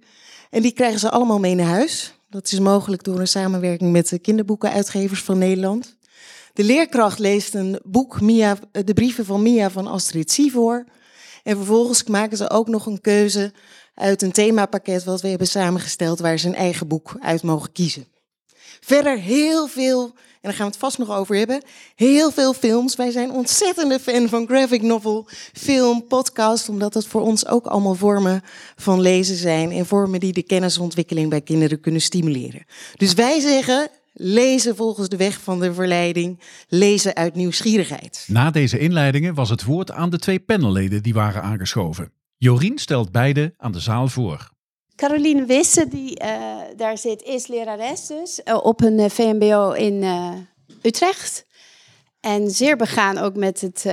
[0.50, 2.14] En die krijgen ze allemaal mee naar huis.
[2.31, 5.95] Dat is mogelijk door een samenwerking met de kinderboekenuitgevers van Nederland.
[6.57, 10.85] De leerkracht leest een boek, Mia, de brieven van Mia van Astrid Sivor.
[11.42, 13.53] En vervolgens maken ze ook nog een keuze
[13.95, 18.07] uit een themapakket wat we hebben samengesteld, waar ze een eigen boek uit mogen kiezen.
[18.81, 21.62] Verder heel veel, en daar gaan we het vast nog over hebben,
[21.95, 22.97] heel veel films.
[22.97, 27.95] Wij zijn ontzettende fan van graphic novel, film, podcast, omdat het voor ons ook allemaal
[27.95, 28.42] vormen
[28.77, 32.64] van lezen zijn en vormen die de kennisontwikkeling bij kinderen kunnen stimuleren.
[32.95, 38.24] Dus wij zeggen, lezen volgens de weg van de verleiding, lezen uit nieuwsgierigheid.
[38.29, 42.12] Na deze inleidingen was het woord aan de twee panelleden die waren aangeschoven.
[42.37, 44.50] Jorien stelt beide aan de zaal voor.
[44.94, 46.29] Caroline Wisse, die uh,
[46.76, 50.05] daar zit, is lerares dus uh, op een uh, VMBO in
[50.83, 51.46] Utrecht.
[52.20, 53.87] En zeer begaan ook met het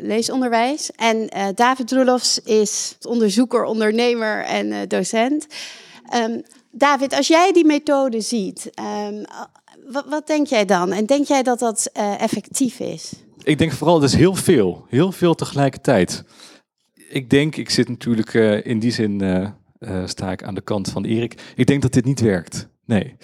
[0.00, 0.90] leesonderwijs.
[0.90, 5.46] En David Roelofs is onderzoeker, ondernemer en docent.
[6.14, 8.70] Um, David, als jij die methode ziet,
[9.10, 9.24] um,
[9.92, 10.92] wat, wat, denk jij dan?
[10.92, 13.12] En denk jij dat dat effectief is?
[13.42, 14.84] Ik denk vooral, dat is heel veel.
[14.88, 16.24] Heel veel tegelijkertijd.
[17.08, 21.04] Ik denk, ik zit natuurlijk in die zin uh, sta ik aan de kant van
[21.04, 21.52] Erik.
[21.54, 22.68] Ik denk dat dit niet werkt.
[22.84, 23.16] Nee.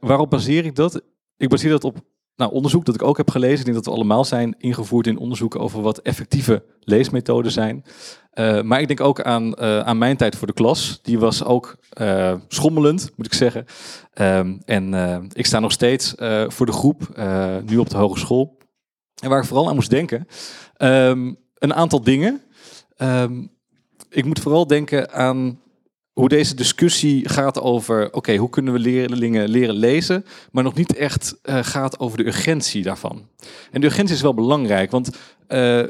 [0.00, 1.00] Waarop baseer ik dat?
[1.36, 1.96] Ik baseer dat op
[2.38, 3.58] nou, onderzoek dat ik ook heb gelezen.
[3.58, 7.84] Ik denk dat we allemaal zijn ingevoerd in onderzoeken over wat effectieve leesmethoden zijn.
[8.34, 10.98] Uh, maar ik denk ook aan, aan mijn tijd voor de klas.
[11.02, 11.76] Die was ook
[12.48, 13.64] schommelend, moet ik zeggen.
[14.14, 14.94] Um, en
[15.32, 16.14] ik sta nog steeds
[16.46, 17.20] voor de groep,
[17.64, 18.58] nu op de hogeschool.
[19.22, 20.26] En waar ik vooral aan moest denken,
[20.76, 22.42] um, een aantal dingen.
[22.98, 23.50] Um,
[24.08, 25.60] ik moet vooral denken aan
[26.18, 30.96] hoe deze discussie gaat over, oké, hoe kunnen we leerlingen leren lezen, maar nog niet
[30.96, 33.28] echt uh, gaat over de urgentie daarvan.
[33.70, 35.16] En de urgentie is wel belangrijk, want uh,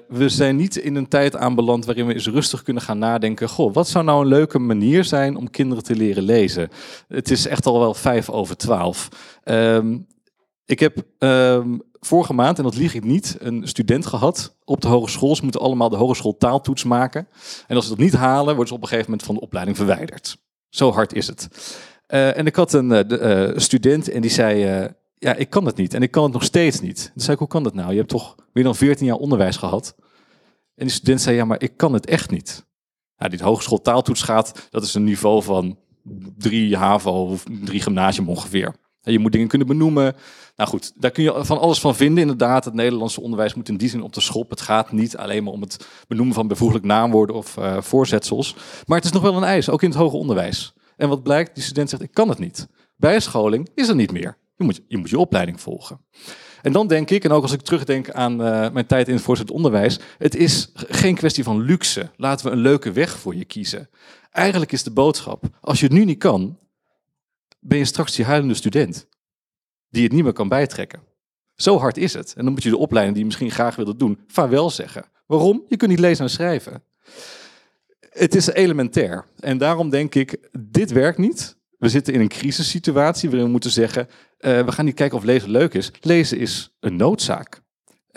[0.09, 3.75] we zijn niet in een tijd aanbeland waarin we eens rustig kunnen gaan nadenken, goh,
[3.75, 6.69] wat zou nou een leuke manier zijn om kinderen te leren lezen?
[7.09, 9.09] Het is echt al wel vijf over twaalf.
[9.45, 10.07] Um,
[10.65, 14.89] ik heb um, vorige maand, en dat lieg ik niet, een student gehad op de
[14.89, 15.37] hogeschool.
[15.37, 17.29] Ze moeten allemaal de hogeschool taaltoets maken.
[17.67, 19.77] En als ze dat niet halen, worden ze op een gegeven moment van de opleiding
[19.77, 20.39] verwijderd.
[20.69, 21.49] Zo hard is het.
[22.09, 25.95] Uh, en ik had een uh, student en die zei, ja, ik kan het niet.
[25.95, 27.11] En ik kan het nog steeds niet.
[27.13, 27.91] Toen zei ik, hoe kan dat nou?
[27.91, 29.95] Je hebt toch meer dan 14 jaar onderwijs gehad?
[30.75, 32.67] En die student zei, ja, maar ik kan het echt niet.
[33.17, 35.79] Nou, die hogeschool taaltoets gaat, dat is een niveau van
[36.37, 38.75] drie HAVO of drie gymnasium ongeveer.
[39.01, 40.17] Je moet dingen kunnen benoemen.
[40.57, 42.23] Nou goed, daar kun je van alles van vinden.
[42.23, 44.51] Inderdaad, het Nederlandse onderwijs moet in die zin op de schop.
[44.51, 48.55] Het gaat niet alleen maar om het benoemen van bijvoeglijk naamwoorden of uh, voorzetsels.
[48.87, 50.73] Maar het is nog wel een eis, ook in het hoger onderwijs.
[50.97, 52.69] En wat blijkt, die student zegt, ik kan het niet.
[52.97, 54.39] Bijscholing is er niet meer.
[54.57, 56.01] Je moet je, je opleiding volgen.
[56.63, 59.23] En dan denk ik, en ook als ik terugdenk aan uh, mijn tijd in het
[59.23, 62.11] voorzet onderwijs, het is geen kwestie van luxe.
[62.17, 63.89] Laten we een leuke weg voor je kiezen.
[64.31, 66.59] Eigenlijk is de boodschap, als je het nu niet kan,
[67.69, 69.09] ben je straks die huilende student
[69.91, 71.03] die het niet meer kan bijtrekken.
[71.55, 72.35] Zo hard is het.
[72.37, 75.05] En dan moet je de opleiding die je misschien graag wilde doen, vaarwel zeggen.
[75.27, 75.65] Waarom?
[75.69, 76.83] Je kunt niet lezen en schrijven.
[78.11, 79.27] Het is elementair.
[79.39, 81.57] En daarom denk ik, dit werkt niet.
[81.79, 85.25] We zitten in een crisissituatie waarin we moeten zeggen, uh, we gaan niet kijken of
[85.25, 85.91] lezen leuk is.
[86.01, 87.63] Lezen is een noodzaak.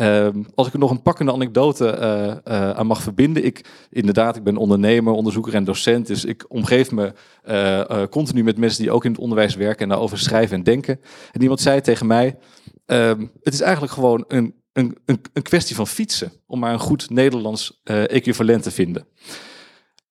[0.01, 3.45] Ehm, als ik er nog een pakkende anekdote uh, uh, aan mag verbinden.
[3.45, 6.07] Ik, inderdaad, ik ben ondernemer, onderzoeker en docent.
[6.07, 7.13] Dus ik omgeef me
[7.49, 10.99] uh, continu met mensen die ook in het onderwijs werken en daarover schrijven en denken.
[11.31, 12.37] En iemand zei tegen mij:
[12.85, 16.31] ehm, Het is eigenlijk gewoon een, een, een, een, kwestie van fietsen.
[16.47, 19.07] Om maar een goed Nederlands equivalent te vinden.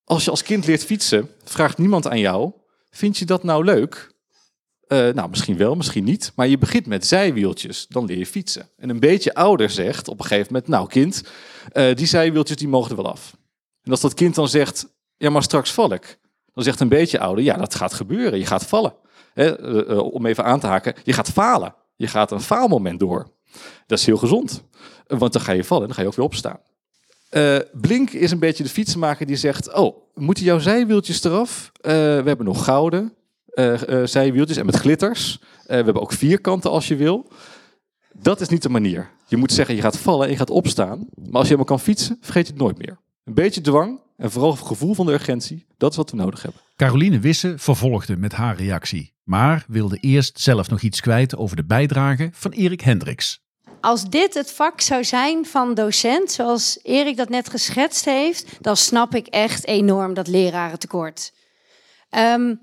[0.05, 2.53] Als je als kind leert fietsen, vraagt niemand aan jou:
[2.91, 4.15] Vind je dat nou leuk?
[4.93, 6.33] Uh, nou, misschien wel, misschien niet.
[6.35, 8.69] Maar je begint met zijwieltjes, dan leer je fietsen.
[8.77, 11.23] En een beetje ouder zegt op een gegeven moment, nou kind,
[11.73, 13.37] uh, die zijwieltjes die mogen er wel af.
[13.83, 16.19] En als dat kind dan zegt, ja maar straks val ik.
[16.55, 18.95] Dan zegt een beetje ouder, ja dat gaat gebeuren, je gaat vallen.
[19.35, 21.75] uh, om even aan te haken, je gaat falen.
[21.97, 23.31] Je gaat een faalmoment door.
[23.87, 24.65] Dat is heel gezond,
[25.07, 26.61] want dan ga je vallen en dan ga je ook weer opstaan.
[27.73, 31.73] Blink is een beetje de fietsenmaker die zegt, oh, moeten jouw zijwieltjes eraf?
[31.81, 33.15] we hebben nog gouden,
[34.05, 35.39] zijwieltjes en met glitters.
[35.41, 37.33] Uh, we hebben ook vierkanten als je wil.
[38.13, 39.11] Dat is niet de manier.
[39.27, 40.99] Je moet zeggen, je gaat vallen en je gaat opstaan.
[40.99, 42.99] Maar als je helemaal kan fietsen, vergeet je het nooit meer.
[43.25, 46.43] Een beetje dwang en vooral het gevoel van de urgentie, dat is wat we nodig
[46.43, 46.61] hebben.
[46.77, 49.13] Caroline Wisse vervolgde met haar reactie.
[49.25, 53.41] Maar wilde eerst zelf nog iets kwijt over de bijdrage van Erik Hendricks.
[53.81, 58.77] Als dit het vak zou zijn van docent, zoals Erik dat net geschetst heeft, dan
[58.77, 61.33] snap ik echt enorm dat lerarentekort.
[62.11, 62.61] Um,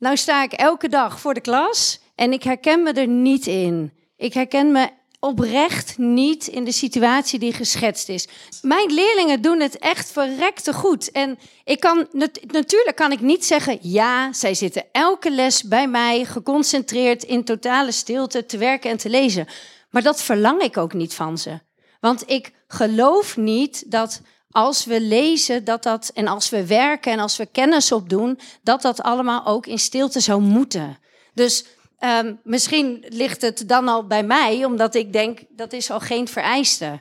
[0.00, 3.92] nou sta ik elke dag voor de klas en ik herken me er niet in.
[4.16, 4.88] Ik herken me
[5.20, 8.28] oprecht niet in de situatie die geschetst is.
[8.62, 11.10] Mijn leerlingen doen het echt verrekte goed.
[11.10, 12.06] En ik kan,
[12.46, 17.92] natuurlijk kan ik niet zeggen, ja, zij zitten elke les bij mij geconcentreerd in totale
[17.92, 19.46] stilte te werken en te lezen.
[19.90, 21.60] Maar dat verlang ik ook niet van ze.
[22.00, 27.18] Want ik geloof niet dat als we lezen dat dat, en als we werken en
[27.18, 30.98] als we kennis opdoen, dat dat allemaal ook in stilte zou moeten.
[31.34, 31.64] Dus
[32.00, 36.28] um, misschien ligt het dan al bij mij, omdat ik denk dat is al geen
[36.28, 37.00] vereiste.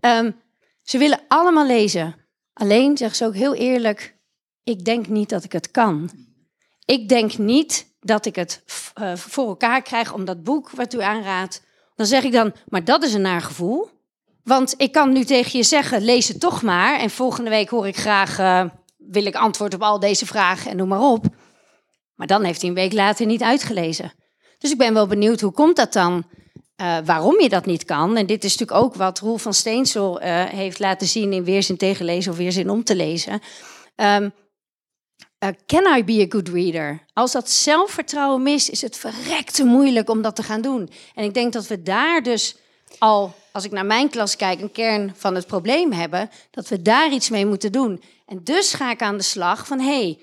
[0.00, 0.40] Um,
[0.82, 2.14] ze willen allemaal lezen.
[2.52, 4.16] Alleen zeggen ze ook heel eerlijk:
[4.64, 6.10] ik denk niet dat ik het kan.
[6.84, 8.62] Ik denk niet dat ik het
[9.00, 11.62] uh, voor elkaar krijg om dat boek wat u aanraadt.
[11.94, 13.99] Dan zeg ik dan, maar dat is een naar gevoel.
[14.50, 16.98] Want ik kan nu tegen je zeggen, lees het toch maar.
[16.98, 18.64] En volgende week hoor ik graag, uh,
[18.96, 21.24] wil ik antwoord op al deze vragen en noem maar op.
[22.14, 24.12] Maar dan heeft hij een week later niet uitgelezen.
[24.58, 26.24] Dus ik ben wel benieuwd, hoe komt dat dan?
[26.76, 28.16] Uh, waarom je dat niet kan.
[28.16, 31.76] En dit is natuurlijk ook wat Roel van Steensel uh, heeft laten zien in Weerzin
[31.76, 33.40] tegenlezen of Weerzin om te lezen.
[33.96, 34.26] Uh,
[35.66, 37.04] can I be a good reader?
[37.12, 40.90] Als dat zelfvertrouwen mist, is het verrekte moeilijk om dat te gaan doen.
[41.14, 42.56] En ik denk dat we daar dus
[42.98, 46.30] al, als ik naar mijn klas kijk, een kern van het probleem hebben.
[46.50, 48.02] Dat we daar iets mee moeten doen.
[48.26, 50.16] En dus ga ik aan de slag van, hé,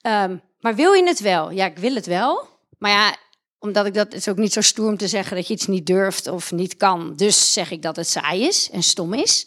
[0.00, 1.50] hey, um, maar wil je het wel?
[1.50, 2.48] Ja, ik wil het wel.
[2.78, 3.16] Maar ja,
[3.58, 5.86] omdat ik dat, is ook niet zo stoer om te zeggen dat je iets niet
[5.86, 7.16] durft of niet kan.
[7.16, 9.46] Dus zeg ik dat het saai is en stom is.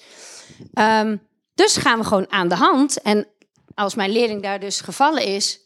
[0.74, 1.22] Um,
[1.54, 3.02] dus gaan we gewoon aan de hand.
[3.02, 3.28] En
[3.74, 5.60] als mijn leerling daar dus gevallen is,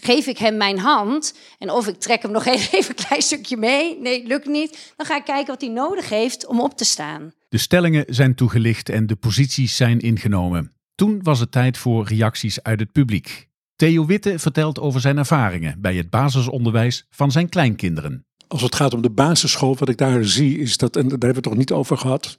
[0.00, 1.34] geef ik hem mijn hand.
[1.58, 4.00] En of ik trek hem nog even een klein stukje mee.
[4.00, 4.92] Nee, lukt niet.
[4.96, 7.32] Dan ga ik kijken wat hij nodig heeft om op te staan.
[7.48, 10.72] De stellingen zijn toegelicht en de posities zijn ingenomen.
[10.94, 13.48] Toen was het tijd voor reacties uit het publiek.
[13.76, 18.26] Theo Witte vertelt over zijn ervaringen bij het basisonderwijs van zijn kleinkinderen.
[18.48, 21.28] Als het gaat om de basisschool, wat ik daar zie, is dat, en daar hebben
[21.28, 22.36] we het toch niet over gehad.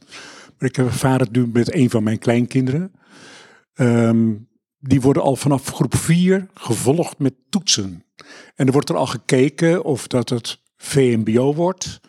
[0.58, 2.92] Maar ik heb ervaren nu met een van mijn kleinkinderen.
[3.76, 4.48] Um,
[4.88, 8.04] die worden al vanaf groep 4 gevolgd met toetsen.
[8.56, 12.00] En er wordt er al gekeken of dat het VMBO wordt,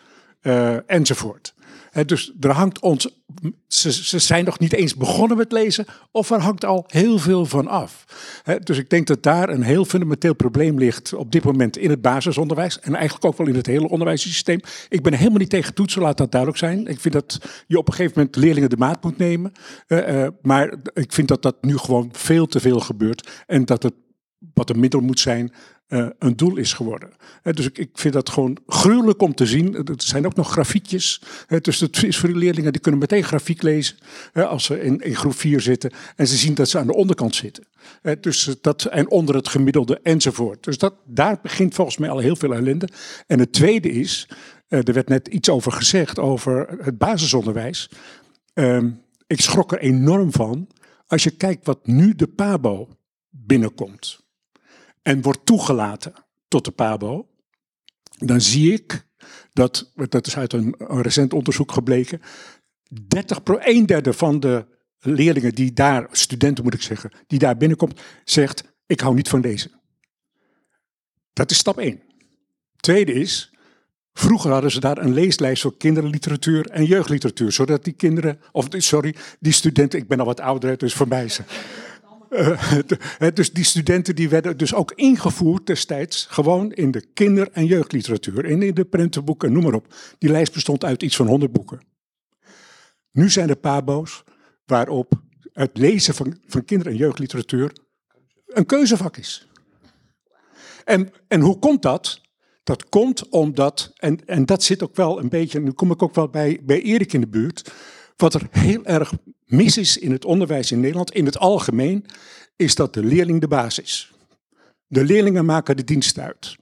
[0.42, 1.54] uh, enzovoort
[2.04, 3.08] dus er hangt ons,
[3.68, 7.46] ze, ze, zijn nog niet eens begonnen met lezen, of er hangt al heel veel
[7.46, 8.04] van af.
[8.62, 12.00] dus ik denk dat daar een heel fundamenteel probleem ligt op dit moment in het
[12.00, 14.60] basisonderwijs en eigenlijk ook wel in het hele onderwijssysteem.
[14.88, 16.86] Ik ben helemaal niet tegen toetsen, laat dat duidelijk zijn.
[16.86, 19.52] Ik vind dat je op een gegeven moment leerlingen de maat moet nemen.
[19.88, 23.94] Uh, maar ik vind dat dat nu gewoon veel te veel gebeurt en dat het
[24.54, 25.52] wat een middel moet zijn
[25.88, 27.10] uh, een doel is geworden.
[27.42, 29.74] dus ik, ik, vind dat gewoon gruwelijk om te zien.
[29.74, 31.22] Er zijn ook nog grafiekjes.
[31.60, 33.96] dus het is voor de leerlingen, die kunnen meteen grafiek lezen
[34.32, 35.92] als ze in, in, groep 4 zitten.
[36.16, 37.64] En ze zien dat ze aan de onderkant zitten.
[38.20, 40.64] dus dat, en onder het gemiddelde enzovoort.
[40.64, 42.88] Dus dat, daar begint volgens mij al heel veel ellende.
[43.26, 44.28] En het tweede is,
[44.68, 47.90] uh, er werd net iets over gezegd, over het basisonderwijs.
[48.54, 48.84] Uh,
[49.26, 50.68] ik schrok er enorm van
[51.06, 52.88] als je kijkt wat nu de PABO
[53.30, 54.25] binnenkomt
[55.06, 56.12] en wordt toegelaten
[56.48, 57.28] tot de PABO,
[58.18, 59.06] dan zie ik
[59.52, 62.20] dat, dat is uit een, recent onderzoek gebleken,
[63.08, 64.66] 30 pro, een derde van de
[64.98, 69.40] leerlingen die daar, studenten moet ik zeggen, die daar binnenkomt, zegt, ik hou niet van
[69.40, 69.70] lezen.
[71.32, 72.00] Dat is stap 1.
[72.76, 73.52] Tweede is,
[74.12, 79.14] vroeger hadden ze daar een leeslijst voor kinderliteratuur en jeugdliteratuur, zodat die kinderen, of sorry,
[79.40, 81.38] die studenten, ik ben al wat ouder, dus voor mij uh,
[83.34, 88.44] dus die studenten die werden dus ook ingevoerd destijds gewoon in de kinder- en jeugdliteratuur.
[88.44, 89.94] En in de prentenboeken, noem maar op.
[90.18, 91.80] Die lijst bestond uit iets van 100 boeken.
[93.12, 94.24] Nu zijn er pabo's
[94.64, 95.20] waarop
[95.52, 97.72] het lezen van, van kinder- en jeugdliteratuur
[98.46, 99.48] een keuzevak is.
[100.84, 102.20] En, en hoe komt dat?
[102.62, 106.14] Dat komt omdat, en, en dat zit ook wel een beetje, nu kom ik ook
[106.14, 107.72] wel bij, bij Erik in de buurt,
[108.16, 109.12] wat er heel erg
[109.46, 112.04] mis is in het onderwijs in Nederland, in het algemeen,
[112.56, 114.12] is dat de leerling de baas is.
[114.86, 116.56] De leerlingen maken de dienst uit.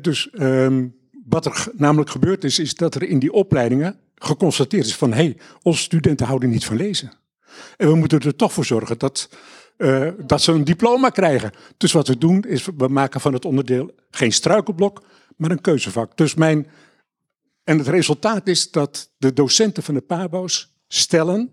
[0.00, 4.96] dus um, wat er namelijk gebeurd is, is dat er in die opleidingen geconstateerd is
[4.96, 7.12] van hé, hey, onze studenten houden niet van lezen.
[7.76, 9.28] En we moeten er toch voor zorgen dat,
[9.78, 11.52] uh, dat ze een diploma krijgen.
[11.76, 15.02] Dus wat we doen is, we maken van het onderdeel geen struikelblok,
[15.36, 16.16] maar een keuzevak.
[16.16, 16.66] Dus mijn,
[17.64, 21.50] en het resultaat is dat de docenten van de PABO's stellen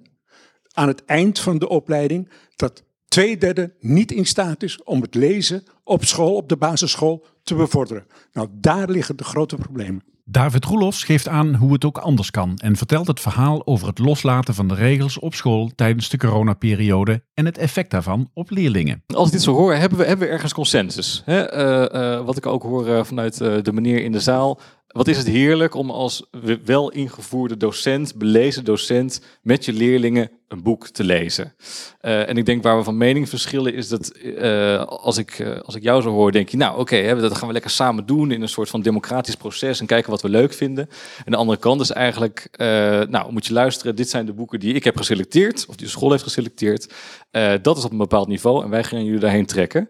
[0.77, 5.15] aan het eind van de opleiding dat twee derde niet in staat is om het
[5.15, 8.05] lezen op school, op de basisschool, te bevorderen.
[8.33, 10.03] Nou, daar liggen de grote problemen.
[10.29, 13.99] David Roelofs geeft aan hoe het ook anders kan en vertelt het verhaal over het
[13.99, 19.03] loslaten van de regels op school tijdens de coronaperiode en het effect daarvan op leerlingen.
[19.13, 21.21] Als ik dit zo hoor, hebben we, hebben we ergens consensus.
[21.25, 21.57] Hè?
[21.57, 24.59] Uh, uh, wat ik ook hoor uh, vanuit de meneer in de zaal,
[24.97, 30.29] wat is het heerlijk om als we- wel ingevoerde docent, belezen docent, met je leerlingen
[30.47, 31.53] een boek te lezen.
[31.99, 35.59] Eh, en ik denk waar we van mening verschillen is dat eh, als, ik, eh,
[35.59, 38.05] als ik jou zo hoor, denk je, nou oké, hè, dat gaan we lekker samen
[38.05, 40.89] doen in een soort van democratisch proces en kijken wat we leuk vinden.
[41.25, 42.49] En de andere kant is eigenlijk,
[43.09, 45.91] nou moet je luisteren, dit zijn de boeken die ik heb geselecteerd, of die de
[45.91, 46.93] school heeft geselecteerd.
[47.61, 49.89] Dat is op een bepaald niveau en wij gaan jullie daarheen trekken.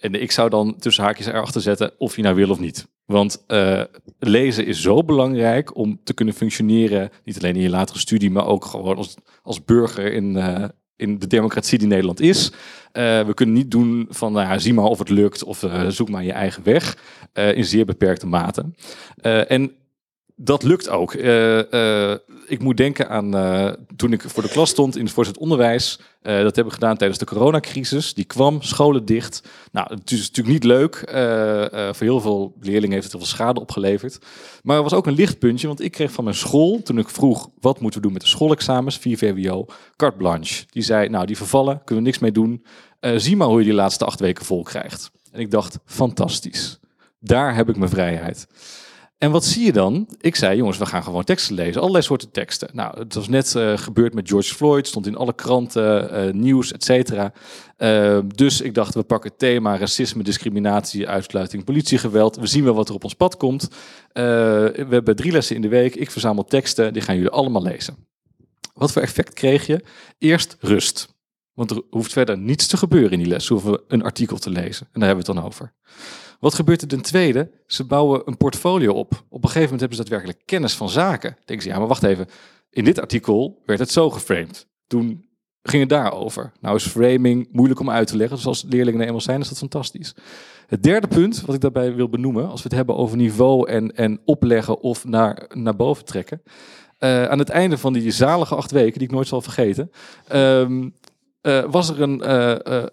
[0.00, 2.88] En ik zou dan tussen haakjes erachter zetten of je nou wil of niet.
[3.04, 3.82] Want eh,
[4.18, 8.46] lezen is zo belangrijk om te kunnen functioneren, niet alleen in je latere studie, maar
[8.46, 10.64] ook gewoon als, als burger in, eh,
[10.96, 12.52] in de democratie die Nederland is.
[12.92, 16.08] Eh, we kunnen niet doen van, nou ja, zie maar of het lukt of zoek
[16.08, 16.98] maar je eigen weg
[17.32, 18.64] in zeer beperkte mate.
[19.48, 19.72] En
[20.42, 21.14] dat lukt ook.
[21.14, 25.12] Eh, eh, ik moet denken aan uh, toen ik voor de klas stond in het
[25.12, 25.98] voorzet onderwijs.
[26.22, 28.14] Dat hebben we gedaan tijdens de coronacrisis.
[28.14, 29.42] Die kwam, scholen dicht.
[29.72, 30.96] Nou, het is natuurlijk niet leuk.
[31.92, 34.18] Voor heel veel leerlingen heeft het heel veel schade opgeleverd.
[34.62, 37.48] Maar er was ook een lichtpuntje, want ik kreeg van mijn school, toen ik vroeg
[37.60, 39.66] wat moeten we doen met de schoolexamens, 4 VWO,
[39.96, 40.64] carte blanche.
[40.70, 42.64] Die zei, nou die vervallen, kunnen we niks mee doen.
[43.00, 45.10] Zie maar hoe je die laatste acht weken vol krijgt.
[45.32, 46.78] En ik dacht, fantastisch.
[47.20, 48.46] Daar heb ik mijn vrijheid.
[49.20, 50.08] En wat zie je dan?
[50.20, 51.80] Ik zei, jongens, we gaan gewoon teksten lezen.
[51.80, 52.68] Allerlei soorten teksten.
[52.72, 54.86] Nou, het was net uh, gebeurd met George Floyd.
[54.86, 57.32] Stond in alle kranten, uh, nieuws, et cetera.
[57.78, 62.36] Uh, dus ik dacht, we pakken thema racisme, discriminatie, uitsluiting, politiegeweld.
[62.36, 63.68] We zien wel wat er op ons pad komt.
[64.12, 64.24] Eh,
[64.64, 65.94] we hebben drie lessen in de week.
[65.94, 66.92] Ik verzamel teksten.
[66.92, 67.96] Die gaan jullie allemaal lezen.
[68.74, 69.84] Wat voor effect kreeg je?
[70.18, 71.18] Eerst rust.
[71.52, 73.48] Want er hoeft verder niets te gebeuren in die les.
[73.48, 74.88] Hoeven een artikel te lezen.
[74.92, 75.72] En daar hebben we het dan over.
[76.40, 77.50] Wat gebeurt er ten tweede?
[77.66, 79.12] Ze bouwen een portfolio op.
[79.28, 81.36] Op een gegeven moment hebben ze daadwerkelijk kennis van zaken.
[81.44, 82.26] Denken ze, ja, maar wacht even.
[82.70, 84.66] In dit artikel werd het zo geframed.
[84.86, 85.28] Toen
[85.62, 86.52] ging het daarover.
[86.60, 88.36] Nou is framing moeilijk om uit te leggen.
[88.36, 90.14] Dus als leerlingen nou eenmaal zijn, is dat fantastisch.
[90.66, 93.96] Het derde punt, wat ik daarbij wil benoemen, als we het hebben over niveau en,
[93.96, 96.42] en opleggen of naar, naar boven trekken.
[96.98, 99.90] Uh, aan het einde van die zalige acht weken, die ik nooit zal vergeten,
[100.32, 100.94] um,
[101.42, 102.22] uh, was er een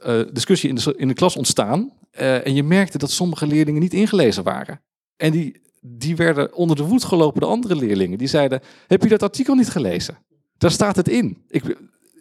[0.08, 1.92] uh, discussie in de, in de klas ontstaan.
[2.18, 4.82] En je merkte dat sommige leerlingen niet ingelezen waren.
[5.16, 8.18] En die, die werden onder de voet gelopen door andere leerlingen.
[8.18, 10.18] Die zeiden, heb je dat artikel niet gelezen?
[10.58, 11.38] Daar staat het in.
[11.48, 11.78] Ik,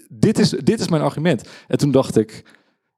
[0.08, 1.48] dit, is, dit is mijn argument.
[1.68, 2.42] En toen dacht ik,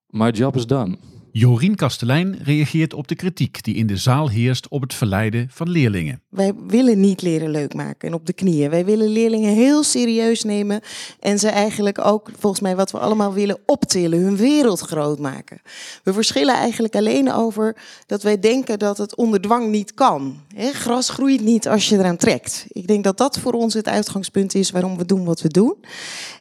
[0.06, 0.98] my job is done.
[1.32, 5.68] Jorien Kastelein reageert op de kritiek die in de zaal heerst op het verleiden van
[5.68, 6.22] leerlingen.
[6.28, 8.70] Wij willen niet leren leuk maken en op de knieën.
[8.70, 10.80] Wij willen leerlingen heel serieus nemen
[11.20, 15.60] en ze eigenlijk ook, volgens mij wat we allemaal willen, optillen, hun wereld groot maken.
[16.02, 17.76] We verschillen eigenlijk alleen over
[18.06, 20.40] dat wij denken dat het onder dwang niet kan.
[20.56, 22.66] Gras groeit niet als je eraan trekt.
[22.68, 25.74] Ik denk dat dat voor ons het uitgangspunt is waarom we doen wat we doen.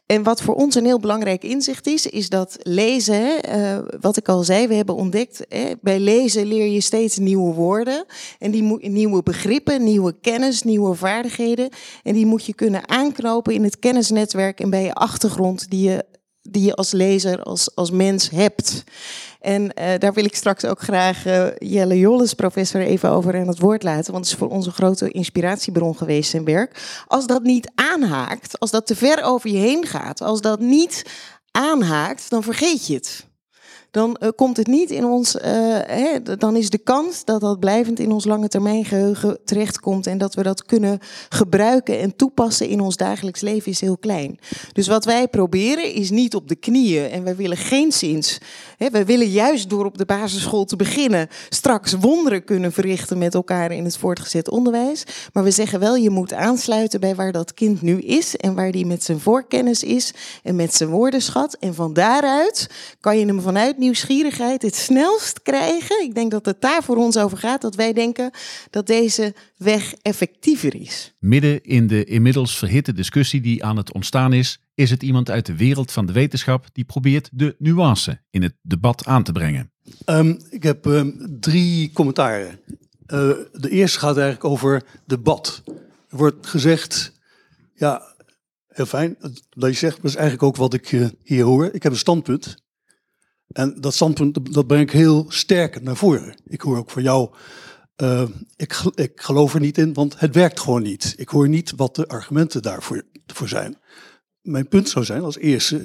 [0.08, 4.30] En wat voor ons een heel belangrijk inzicht is, is dat lezen, uh, wat ik
[4.30, 8.05] al zei, we hebben ontdekt, hè, bij lezen leer je steeds nieuwe woorden
[8.39, 11.70] en die nieuwe begrippen, nieuwe kennis, nieuwe vaardigheden.
[12.03, 16.05] En die moet je kunnen aanknopen in het kennisnetwerk en bij je achtergrond die je,
[16.52, 18.84] die je als lezer, als, als mens hebt.
[19.41, 23.48] En uh, daar wil ik straks ook graag uh, Jelle Jolles, professor, even over aan
[23.48, 24.12] het woord laten.
[24.12, 27.04] Want het is voor ons een grote inspiratiebron geweest, zijn werk.
[27.08, 31.06] Als dat niet aanhaakt, als dat te ver over je heen gaat, als dat niet
[31.52, 33.26] aanhaakt, dan vergeet je het.
[33.92, 38.00] Dan uh, komt het niet in ons, hè, dan is de kans dat dat blijvend
[38.00, 42.80] in ons lange termijn geheugen terechtkomt en dat we dat kunnen gebruiken en toepassen in
[42.80, 44.40] ons dagelijks leven is heel klein.
[44.74, 48.40] Dus wat wij proberen is niet op de knieën en wij willen geen zins
[48.78, 53.34] He, wij willen juist door op de basisschool te beginnen straks wonderen kunnen verrichten met
[53.34, 55.04] elkaar in het voortgezet onderwijs.
[55.34, 58.72] Maar we zeggen wel, je moet aansluiten bij waar dat kind nu is en waar
[58.72, 60.14] die met zijn voorkennis is
[60.44, 61.54] en met zijn woordenschat.
[61.54, 62.70] En van daaruit
[63.00, 66.03] kan je hem vanuit nieuwsgierigheid het snelst krijgen.
[66.03, 68.32] Ik denk dat het daar voor ons over gaat, dat wij denken
[68.69, 71.15] dat deze weg effectiever is.
[71.19, 75.45] Midden in de inmiddels verhitte discussie die aan het ontstaan is, is het iemand uit
[75.45, 79.71] de wereld van de wetenschap die probeert de nuance in het debat aan te brengen.
[80.05, 82.59] Um, ik heb um, drie commentaren.
[83.07, 85.63] Uh, de eerste gaat eigenlijk over debat.
[86.09, 87.11] Er wordt gezegd,
[87.73, 88.15] ja,
[88.67, 89.17] heel fijn
[89.49, 91.69] dat je zegt, maar dat is eigenlijk ook wat ik uh, hier hoor.
[91.73, 92.65] Ik heb een standpunt.
[93.58, 96.36] En dat standpunt, dat breng ik heel sterk naar voren.
[96.45, 97.30] Ik hoor ook van jou,
[98.01, 98.24] uh,
[98.55, 101.14] ik, ik geloof er niet in, want het werkt gewoon niet.
[101.18, 103.78] Ik hoor niet wat de argumenten daarvoor voor zijn
[104.47, 105.76] mijn punt zou zijn als eerste,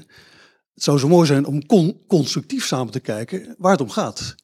[0.74, 4.34] het zou zo mooi zijn om con constructief samen te kijken waar het om gaat.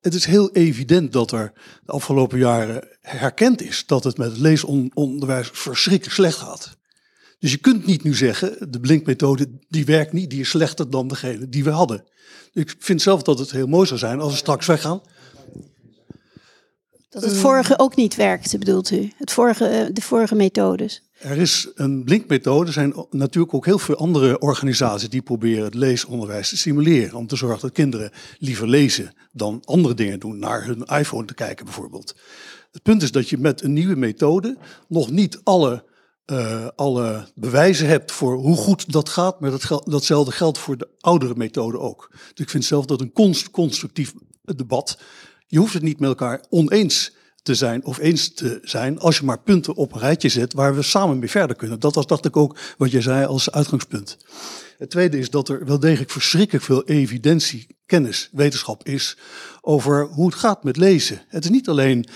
[0.00, 1.52] Het is heel evident dat er
[1.84, 6.76] de afgelopen jaren herkend is dat het met het leesonderwijs verschrikkelijk slecht gaat.
[7.44, 11.08] Dus je kunt niet nu zeggen, de blinkmethode die werkt niet, die is slechter dan
[11.08, 12.04] degene die we hadden.
[12.52, 15.02] Ik vind zelf dat het heel mooi zou zijn als we straks weggaan.
[17.10, 19.10] Dat het vorige ook niet werkte, bedoelt u?
[19.16, 21.02] Het vorige, eh, de vorige methodes.
[21.18, 22.66] Er is een blinkmethode.
[22.66, 27.14] Er zijn natuurlijk ook heel veel andere organisaties die proberen het leesonderwijs te stimuleren.
[27.14, 30.38] Om te zorgen dat kinderen liever lezen dan andere dingen doen.
[30.38, 32.16] Naar hun iPhone te kijken bijvoorbeeld.
[32.72, 34.56] Het punt is dat je met een nieuwe methode
[34.88, 35.84] nog niet alle,
[36.26, 39.40] uh, alle bewijzen hebt voor hoe goed dat gaat.
[39.40, 42.08] Maar dat datzelfde geldt voor de oudere methode ook.
[42.10, 44.12] Dus ik vind zelf dat een const constructief
[44.42, 44.98] debat.
[45.46, 47.12] Je hoeft het niet met elkaar oneens
[47.42, 50.74] te zijn of eens te zijn als je maar punten op een rijtje zet waar
[50.74, 51.80] we samen mee verder kunnen.
[51.80, 54.16] Dat was, dacht ik ook, wat je zei als uitgangspunt.
[54.78, 59.16] Het tweede is dat er wel degelijk verschrikkelijk veel evidentie, kennis, wetenschap is
[59.60, 61.22] over hoe het gaat met lezen.
[61.28, 62.06] Het is niet alleen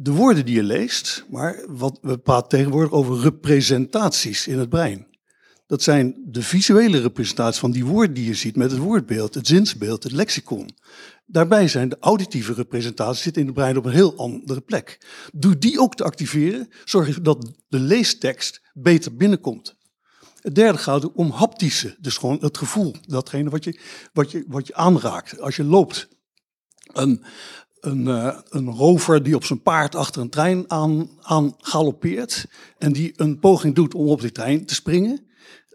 [0.00, 5.06] de woorden die je leest, maar wat we praten tegenwoordig over representaties in het brein.
[5.66, 9.46] Dat zijn de visuele representaties van die woorden die je ziet met het woordbeeld, het
[9.46, 10.70] zinsbeeld, het lexicon.
[11.26, 15.06] Daarbij zijn de auditieve representaties zitten in het brein op een heel andere plek.
[15.32, 19.76] Doe die ook te activeren, zorg dat de leestekst beter binnenkomt.
[20.40, 23.80] Het derde gaat om haptische, dus gewoon het gevoel, datgene wat je,
[24.12, 26.08] wat je, wat je aanraakt als je loopt.
[27.80, 32.46] Een, uh, een rover die op zijn paard achter een trein aan, aan galoppeert
[32.78, 35.26] en die een poging doet om op die trein te springen,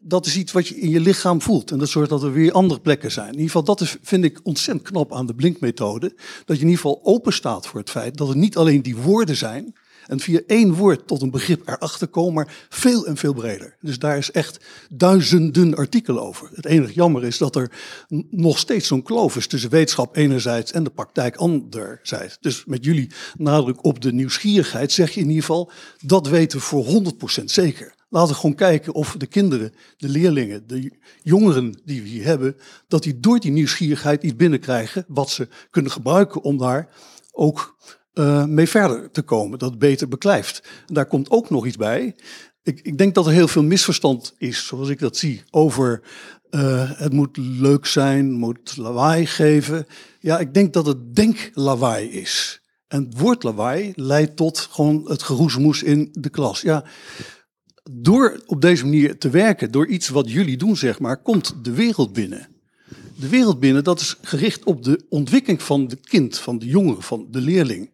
[0.04, 1.72] dat is iets wat je in je lichaam voelt.
[1.72, 3.28] En dat zorgt dat er weer andere plekken zijn.
[3.28, 6.08] In ieder geval, dat is, vind ik ontzettend knap aan de blinkmethode.
[6.46, 8.98] Dat je in ieder geval open staat voor het feit dat het niet alleen die
[8.98, 9.76] woorden zijn.
[10.08, 13.76] En via één woord tot een begrip erachter komen, maar veel en veel breder.
[13.82, 16.50] Dus daar is echt duizenden artikelen over.
[16.54, 17.72] Het enige jammer is dat er
[18.30, 22.38] nog steeds zo'n kloof is tussen wetenschap enerzijds en de praktijk anderzijds.
[22.42, 26.64] Dus met jullie nadruk op de nieuwsgierigheid zeg je in ieder geval, dat weten we
[26.64, 26.86] voor
[27.42, 27.94] 100% zeker.
[28.10, 30.92] Laten we gewoon kijken of de kinderen, de leerlingen, de
[31.22, 32.56] jongeren die we hier hebben,
[32.88, 36.90] dat die door die nieuwsgierigheid iets binnenkrijgen wat ze kunnen gebruiken om daar
[37.32, 37.78] ook
[38.14, 40.64] uh, mee verder te komen, dat beter beklijft.
[40.86, 42.16] Daar komt ook nog iets bij.
[42.64, 46.02] Ik, ik, denk dat er heel veel misverstand is, zoals ik dat zie, over
[46.52, 49.86] uh, het moet leuk zijn, moet lawaai geven.
[50.20, 52.62] Ja, ik denk dat het denklawaai is.
[52.88, 56.62] En het woord lawaai leidt tot gewoon het geroesmoes in de klas.
[56.62, 56.86] Ja,
[57.92, 61.72] door op deze manier te werken, door iets wat jullie doen, zeg maar, komt de
[61.72, 62.48] wereld binnen.
[63.16, 67.02] De wereld binnen, dat is gericht op de ontwikkeling van het kind, van de jongere,
[67.02, 67.93] van de leerling.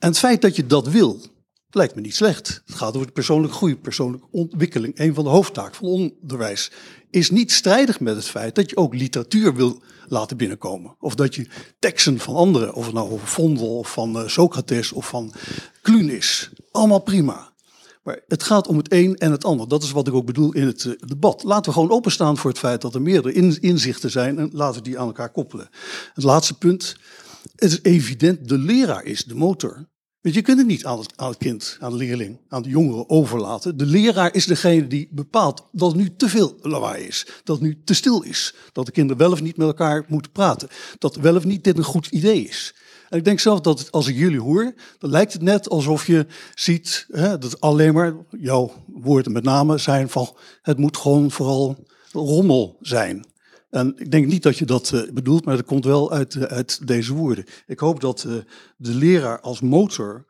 [0.00, 1.20] En het feit dat je dat wil,
[1.70, 2.62] lijkt me niet slecht.
[2.66, 4.98] Het gaat over de persoonlijke groei, persoonlijke ontwikkeling.
[4.98, 6.70] Een van de hoofdtaken van onderwijs
[7.10, 10.96] is niet strijdig met het feit dat je ook literatuur wil laten binnenkomen.
[10.98, 11.46] Of dat je
[11.78, 15.32] teksten van anderen, of het nou over Vondel of van uh, Socrates of van
[15.82, 17.52] Clunis, allemaal prima.
[18.02, 19.68] Maar het gaat om het een en het ander.
[19.68, 21.42] Dat is wat ik ook bedoel in het uh, debat.
[21.42, 24.82] Laten we gewoon openstaan voor het feit dat er meerdere in, inzichten zijn en laten
[24.82, 25.68] we die aan elkaar koppelen.
[26.14, 26.96] Het laatste punt.
[27.54, 29.88] Het is evident, de leraar is de motor.
[30.20, 32.68] Want je kunt het niet aan het, aan het, kind, aan de leerling, aan de
[32.68, 33.76] jongeren overlaten.
[33.76, 37.26] De leraar is degene die bepaalt dat nu te veel lawaai is.
[37.44, 38.54] Dat nu te stil is.
[38.72, 40.68] Dat de kinderen wel of niet met elkaar moeten praten.
[40.98, 42.74] Dat wel of niet dit een goed idee is.
[43.08, 46.26] En ik denk zelf dat als ik jullie hoor, dan lijkt het net alsof je
[46.54, 51.86] ziet hè, dat alleen maar jouw woorden met name zijn van het moet gewoon vooral
[52.12, 53.26] rommel zijn.
[53.70, 56.42] En ik denk niet dat je dat uh, bedoelt, maar dat komt wel uit, uh,
[56.42, 57.44] uit deze woorden.
[57.66, 58.34] Ik hoop dat uh,
[58.76, 60.28] de leraar als motor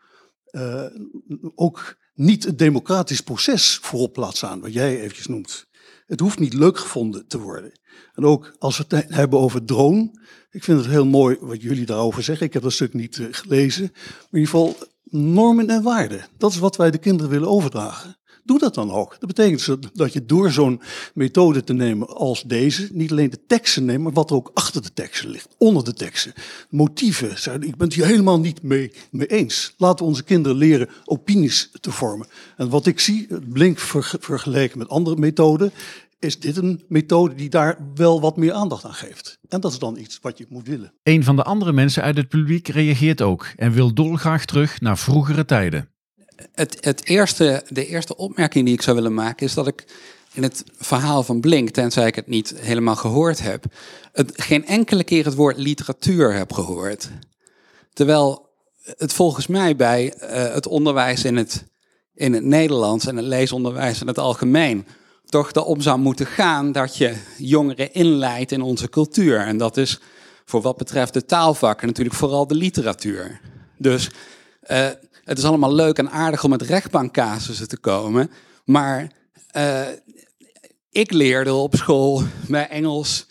[1.54, 5.66] ook niet het democratisch proces voorop laat staan, wat jij eventjes noemt.
[6.06, 7.72] Het hoeft niet leuk gevonden te worden.
[8.14, 10.10] En ook als we het hebben over drone.
[10.50, 12.46] Ik vind het heel mooi wat jullie daarover zeggen.
[12.46, 13.90] Ik heb dat stuk niet gelezen.
[13.92, 14.76] Maar in ieder geval
[15.10, 16.26] normen en waarden.
[16.38, 18.19] Dat is wat wij de kinderen willen overdragen.
[18.50, 19.10] Doe dat dan ook.
[19.10, 20.80] Dat betekent dat je door zo'n
[21.14, 24.82] methode te nemen als deze, niet alleen de teksten neemt, maar wat er ook achter
[24.82, 26.32] de teksten ligt, onder de teksten.
[26.70, 27.30] Motieven.
[27.62, 29.74] Ik ben het hier helemaal niet mee, mee eens.
[29.76, 32.26] Laten we onze kinderen leren opinies te vormen.
[32.56, 33.78] En wat ik zie, blink
[34.20, 35.72] vergeleken met andere methoden,
[36.18, 39.38] is dit een methode die daar wel wat meer aandacht aan geeft.
[39.48, 40.92] En dat is dan iets wat je moet willen.
[41.02, 44.98] Een van de andere mensen uit het publiek reageert ook en wil dolgraag terug naar
[44.98, 45.89] vroegere tijden
[46.52, 49.84] het, het eerste, de eerste opmerking die ik zou willen maken is dat ik
[50.32, 53.64] in het verhaal van Blink, tenzij ik het niet helemaal gehoord heb,
[54.12, 57.08] het, geen enkele keer het woord literatuur heb gehoord.
[57.92, 58.48] Terwijl
[58.82, 61.64] het volgens mij bij uh, het onderwijs in het,
[62.14, 64.86] in het Nederlands en het leesonderwijs in het algemeen
[65.26, 69.38] toch erom zou moeten gaan dat je jongeren inleidt in onze cultuur.
[69.38, 70.00] En dat is
[70.44, 73.40] voor wat betreft de taalvakken natuurlijk vooral de literatuur.
[73.78, 74.10] Dus
[74.70, 74.86] uh,
[75.30, 78.30] het is allemaal leuk en aardig om met rechtbankcasussen te komen.
[78.64, 79.10] Maar
[79.56, 79.80] uh,
[80.90, 83.26] ik leerde op school bij Engels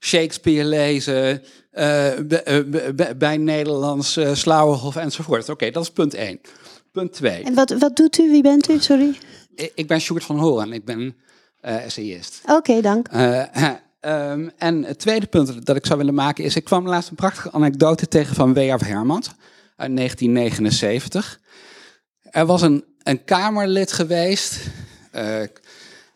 [0.00, 5.48] Shakespeare lezen, eh, bij, eh, bij- Nederlands uh, Slauwenhof enzovoort.
[5.48, 6.40] Oké, dat is punt één.
[6.92, 7.42] Punt twee.
[7.42, 8.30] En wat, wat doet u?
[8.30, 8.78] Wie bent u?
[8.78, 9.18] Sorry.
[9.54, 10.72] Ik, ik ben Sjoerd van Horen.
[10.72, 11.16] Ik ben
[11.60, 12.40] eh essayist.
[12.46, 13.08] Oké, dank.
[13.08, 13.42] Eh,
[14.00, 16.56] ehm, en het tweede punt dat ik zou willen maken is...
[16.56, 18.80] ik kwam laatst een prachtige anekdote tegen van W.F.
[18.84, 19.30] Hermans
[19.78, 21.40] uit 1979.
[22.22, 24.60] Er was een, een Kamerlid geweest...
[25.10, 25.40] eh,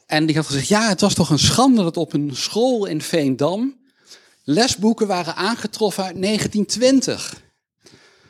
[0.06, 0.68] en die had gezegd...
[0.68, 3.78] ja, het was toch een schande dat op een school in Veendam...
[4.44, 7.42] lesboeken waren aangetroffen uit 1920.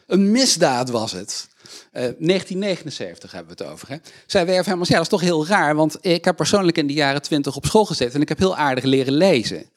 [0.07, 1.49] Een misdaad was het.
[1.93, 3.89] Eh, 1979 hebben we het over.
[3.89, 3.97] Hè?
[4.27, 6.93] Zij werf helemaal, ja, dat is toch heel raar, want ik heb persoonlijk in de
[6.93, 9.71] jaren 20 op school gezeten en ik heb heel aardig leren lezen.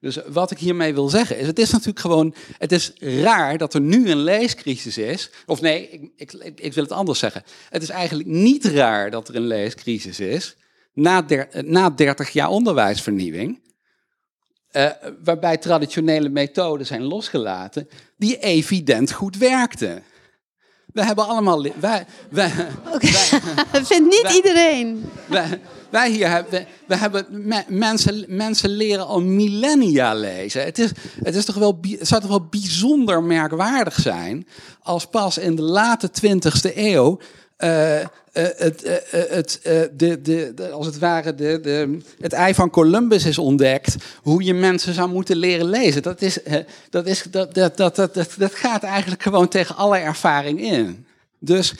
[0.00, 3.74] Dus wat ik hiermee wil zeggen is, het is natuurlijk gewoon, het is raar dat
[3.74, 5.30] er nu een leescrisis is.
[5.46, 7.42] Of nee, ik, ik, ik- wil het anders zeggen.
[7.70, 10.56] Het is eigenlijk niet raar dat er een leescrisis is
[10.92, 13.60] na, der, na 30 jaar onderwijsvernieuwing.
[14.68, 14.90] eh,
[15.24, 20.02] waarbij traditionele methoden zijn losgelaten die evident goed werkten.
[20.92, 21.62] We hebben allemaal.
[21.80, 22.50] Wij, wij,
[23.72, 25.04] vindt niet Wij- iedereen.
[25.26, 30.64] wij, wij hier hebben, we, hebben me- mensen, mensen leren al millennia lezen.
[30.64, 30.90] Het, is,
[31.22, 34.46] het, is toch wel, zou toch wel bijzonder merkwaardig zijn
[34.82, 37.18] als pas in de late 20e eeuw.
[37.56, 39.60] eh, eh, het, eh, het,
[39.92, 44.54] de, de, als het ware de, de, het ei van Columbus is ontdekt, hoe je
[44.54, 46.02] mensen zou moeten leren lezen.
[46.02, 46.38] Dat, is,
[46.90, 51.06] dat, is, dat, dat, dat, dat, dat gaat eigenlijk gewoon tegen alle ervaring in.
[51.38, 51.74] Dus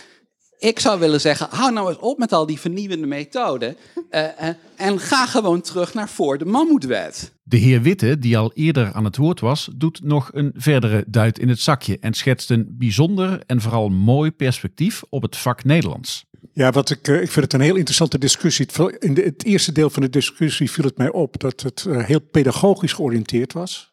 [0.58, 3.76] ik zou willen zeggen, hou nou eens op met al die vernieuwende methoden
[4.10, 7.32] eh, eh, en ga gewoon terug naar voor de mammoetwet.
[7.42, 11.38] De heer Witte, die al eerder aan het woord was, doet nog een verdere duit
[11.38, 16.26] in het zakje en schetst een bijzonder en vooral mooi perspectief op het vak Nederlands.
[16.52, 18.66] Ja, wat ik, eh, ik vind het een heel interessante discussie.
[18.98, 22.92] In het eerste deel van de discussie viel het mij op dat het heel pedagogisch
[22.92, 23.87] georiënteerd was.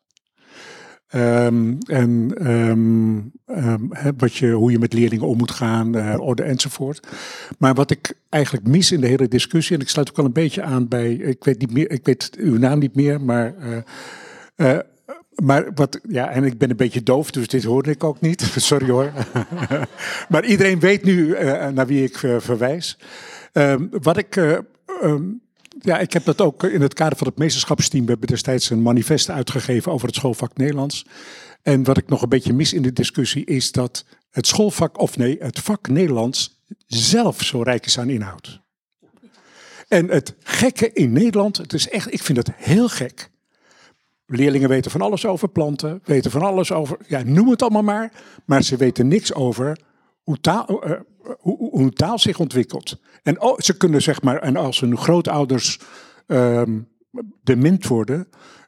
[1.15, 6.43] Ehm, en ehm, ehm, wat je, hoe je met leerlingen om moet gaan, eh, orde
[6.43, 7.07] enzovoort.
[7.57, 10.31] Maar wat ik eigenlijk mis in de hele discussie, en ik sluit ook wel een
[10.31, 13.77] beetje aan bij, ik weet, niet meer, ik weet uw naam niet meer, maar eh,
[14.55, 14.79] eh,
[15.35, 18.41] maar wat, ja, en ik ben een beetje doof, dus dit hoorde ik ook niet.
[18.55, 19.11] Sorry hoor.
[20.29, 21.35] maar iedereen weet nu
[21.73, 22.97] naar wie ik verwijs.
[23.89, 24.35] Wat ik,
[25.79, 28.05] ja, ik heb dat ook in het kader van het meesterschapsteam.
[28.05, 31.05] We hebben destijds een manifest uitgegeven over het schoolvak Nederlands.
[31.61, 35.17] En wat ik nog een beetje mis in de discussie is dat het schoolvak, of
[35.17, 38.61] nee, het vak Nederlands zelf zo rijk is aan inhoud.
[39.87, 43.29] En het gekke in Nederland, het is echt, ik vind het heel gek.
[44.25, 48.11] Leerlingen weten van alles over planten, weten van alles over, ja, noem het allemaal maar.
[48.45, 49.79] Maar ze weten niks over
[50.23, 50.99] hoe taal, eh,
[51.39, 52.99] hoe, hoe- taal zich ontwikkelt.
[53.23, 55.79] En ze kunnen zeg maar, en als hun grootouders
[56.27, 56.79] ehm
[57.43, 58.27] dement worden,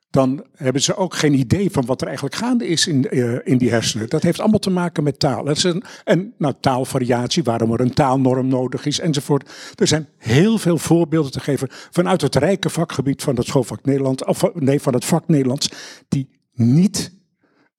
[0.10, 3.58] dan hebben ze ook geen idee van wat er eigenlijk gaande is in, eh, in
[3.58, 4.10] die hersenen.
[4.10, 5.44] Dat heeft allemaal te maken met taal.
[5.44, 9.52] Dat is een, en nou, taalvariatie, waarom er een taalnorm nodig is enzovoort.
[9.76, 14.26] Er zijn heel veel voorbeelden te geven vanuit het rijke vakgebied van het schoolvak Nederland,
[14.26, 15.72] of nee, van het vak Nederlands,
[16.08, 17.16] die niet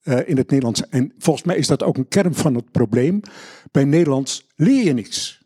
[0.03, 0.89] eh, in het Nederlands.
[0.89, 3.21] En volgens mij is dat ook een kern van het probleem.
[3.71, 5.43] Bij Nederlands leer je niks.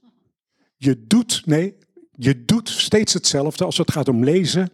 [0.76, 1.76] Je doet, nee,
[2.10, 4.70] je doet steeds hetzelfde als het gaat om lezen.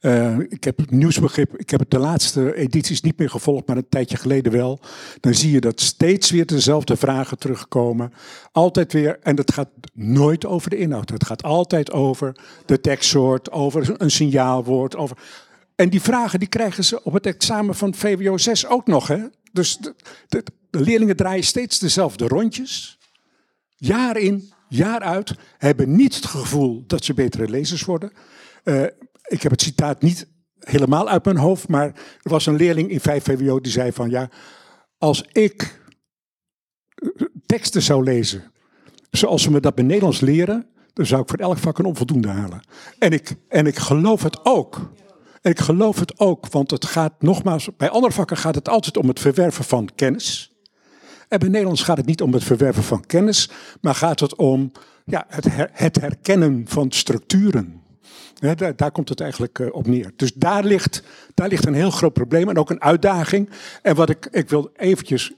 [0.00, 3.76] Eh, ik heb het nieuwsbegrip, ik heb het de laatste edities niet meer gevolgd, maar
[3.76, 4.80] een tijdje geleden wel.
[5.20, 8.12] Dan zie je dat steeds weer dezelfde vragen terugkomen.
[8.52, 11.10] Altijd weer, en het gaat nooit over de inhoud.
[11.10, 14.96] Het gaat altijd over de tekstsoort, over een signaalwoord.
[14.96, 15.18] Over...
[15.74, 19.08] En die vragen die krijgen ze op het examen van VWO 6 ook nog.
[19.08, 19.24] Hè?
[19.52, 19.78] Dus
[20.28, 22.97] de leerlingen draaien steeds dezelfde rondjes.
[23.78, 25.34] Jaar in, jaar uit.
[25.58, 28.12] Hebben niet het gevoel dat ze betere lezers worden.
[28.64, 28.82] Eh,
[29.22, 31.86] ik heb het citaat niet helemaal uit mijn hoofd, maar
[32.22, 34.30] er was een leerling in 5 VWO die zei van ja,
[34.98, 35.80] als ik
[36.94, 38.52] eh, teksten zou lezen
[39.10, 42.28] zoals ze me dat bij Nederlands leren, dan zou ik voor elk vak een onvoldoende
[42.28, 42.60] halen.
[42.98, 44.90] En ik, en ik geloof het ook.
[45.40, 48.96] En ik geloof het ook, want het gaat nogmaals, bij andere vakken gaat het altijd
[48.96, 50.47] om het verwerven van kennis.
[51.28, 53.50] En bij Nederlands gaat het niet om het verwerven van kennis,
[53.80, 54.72] maar gaat het om
[55.04, 57.82] ja, het, het herkennen van structuren.
[58.38, 60.12] Daar, daar komt het eigenlijk eh, op neer.
[60.16, 61.02] Dus daar ligt,
[61.34, 63.50] daar ligt een heel groot probleem en ook een uitdaging.
[63.82, 65.32] En wat ik, ik wil eventjes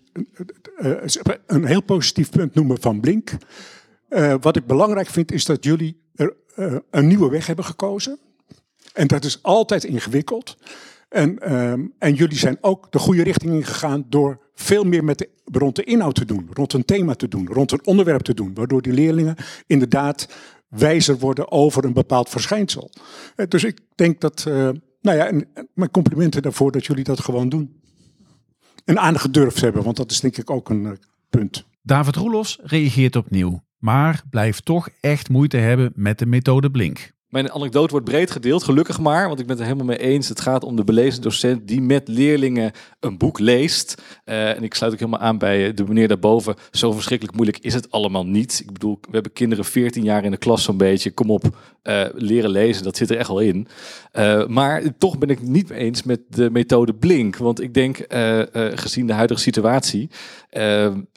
[0.76, 3.30] eh, eh, een heel positief punt noemen van Blink.
[4.40, 6.34] Wat ik belangrijk vind is dat jullie er,
[6.90, 8.18] een nieuwe weg hebben gekozen.
[8.92, 10.56] En dat is altijd ingewikkeld.
[11.10, 15.28] En, ehm, en jullie zijn ook de goede richting ingegaan door veel meer met de,
[15.44, 18.54] rond de inhoud te doen, rond een thema te doen, rond een onderwerp te doen,
[18.54, 19.36] waardoor die leerlingen
[19.66, 20.28] inderdaad
[20.68, 22.90] wijzer worden over een bepaald verschijnsel.
[23.36, 24.68] Eh, dus ik denk dat, eh,
[25.00, 27.78] nou ja, en, mijn complimenten daarvoor dat jullie dat gewoon doen.
[28.84, 29.82] en aangedurfd hebben.
[29.82, 30.90] Want dat is denk ik ook een uh,
[31.28, 31.64] punt.
[31.82, 37.12] David Roelofs reageert opnieuw, maar blijft toch echt moeite hebben met de methode Blink.
[37.30, 40.28] Mijn anekdote wordt breed gedeeld, gelukkig maar, want ik ben het er helemaal mee eens.
[40.28, 44.02] Het gaat om de belezen docent die met leerlingen een boek leest.
[44.24, 46.54] Uh, en ik sluit ook helemaal aan bij de meneer daarboven.
[46.70, 48.60] Zo verschrikkelijk moeilijk is het allemaal niet.
[48.64, 51.10] Ik bedoel, we hebben kinderen 14 jaar in de klas zo'n beetje.
[51.10, 51.44] Kom op,
[51.82, 53.68] uh, leren lezen, dat zit er echt wel in.
[54.48, 57.36] Maar toch ben ik niet mee eens met de methode Blink.
[57.36, 58.04] Want ik denk,
[58.74, 60.10] gezien de huidige situatie,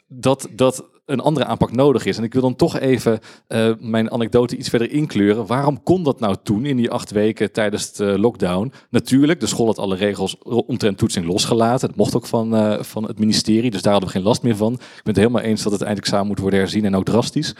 [0.08, 0.48] dat...
[0.50, 2.16] dat een andere aanpak nodig is.
[2.16, 5.46] En ik wil dan toch even uh, mijn anekdote iets verder inkleuren.
[5.46, 8.72] Waarom kon dat nou toen in die acht weken tijdens de lockdown?
[8.90, 11.88] Natuurlijk, de school had alle regels omtrent toetsing losgelaten.
[11.88, 14.56] Dat mocht ook van, uh, van het ministerie, dus daar hadden we geen last meer
[14.56, 14.72] van.
[14.72, 17.54] Ik ben het helemaal eens dat het eindexamen moet worden herzien en ook drastisch.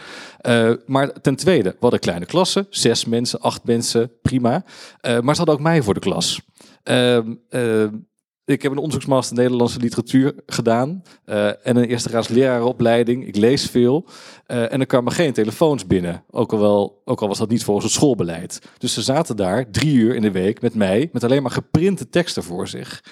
[0.85, 4.63] Maar ten tweede, we hadden kleine klassen, zes mensen, acht mensen, prima.
[5.01, 6.41] maar ze hadden ook mij voor de klas.
[8.45, 13.27] Ik heb een onderzoeksmaster Nederlandse literatuur gedaan uh, en een eerste graads lerarenopleiding.
[13.27, 14.05] Ik lees veel
[14.47, 16.23] uh, en er kwamen geen telefoons binnen.
[16.31, 18.61] Ook al, ook al was dat niet volgens het schoolbeleid.
[18.77, 22.09] Dus ze zaten daar drie uur in de week met mij, met alleen maar geprinte
[22.09, 23.03] teksten voor zich.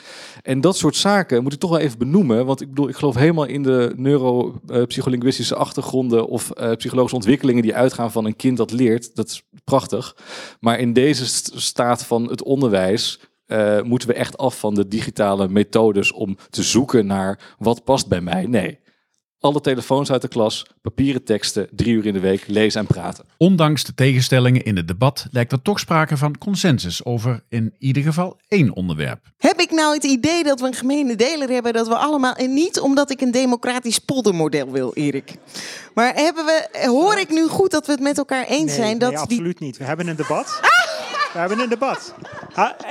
[0.42, 2.46] En dat soort zaken moet ik toch wel even benoemen.
[2.46, 7.76] Want ik bedoel, ik geloof helemaal in de neuropsycholinguïstische achtergronden of uh, psychologische ontwikkelingen die
[7.76, 9.16] uitgaan van een kind dat leert.
[9.16, 10.16] Dat is prachtig.
[10.60, 11.26] Maar in deze
[11.56, 13.20] staat van het onderwijs
[13.54, 18.08] uh, moeten we echt af van de digitale methodes om te zoeken naar wat past
[18.08, 18.46] bij mij?
[18.46, 18.82] Nee.
[19.40, 23.26] Alle telefoons uit de klas, papieren teksten, drie uur in de week lezen en praten.
[23.38, 28.04] Ondanks de tegenstellingen in het debat lijkt er toch sprake van consensus over in ieder
[28.04, 29.20] geval één onderwerp.
[29.38, 32.34] Heb ik nou het idee dat we een gemene deler hebben dat we allemaal.
[32.34, 35.36] En niet omdat ik een democratisch poldermodel wil, Erik.
[35.94, 38.98] Maar hebben we, hoor ik nu goed dat we het met elkaar eens nee, zijn?
[38.98, 39.78] Dat nee, absoluut niet.
[39.78, 40.60] We hebben een debat.
[41.34, 42.14] We hebben een debat.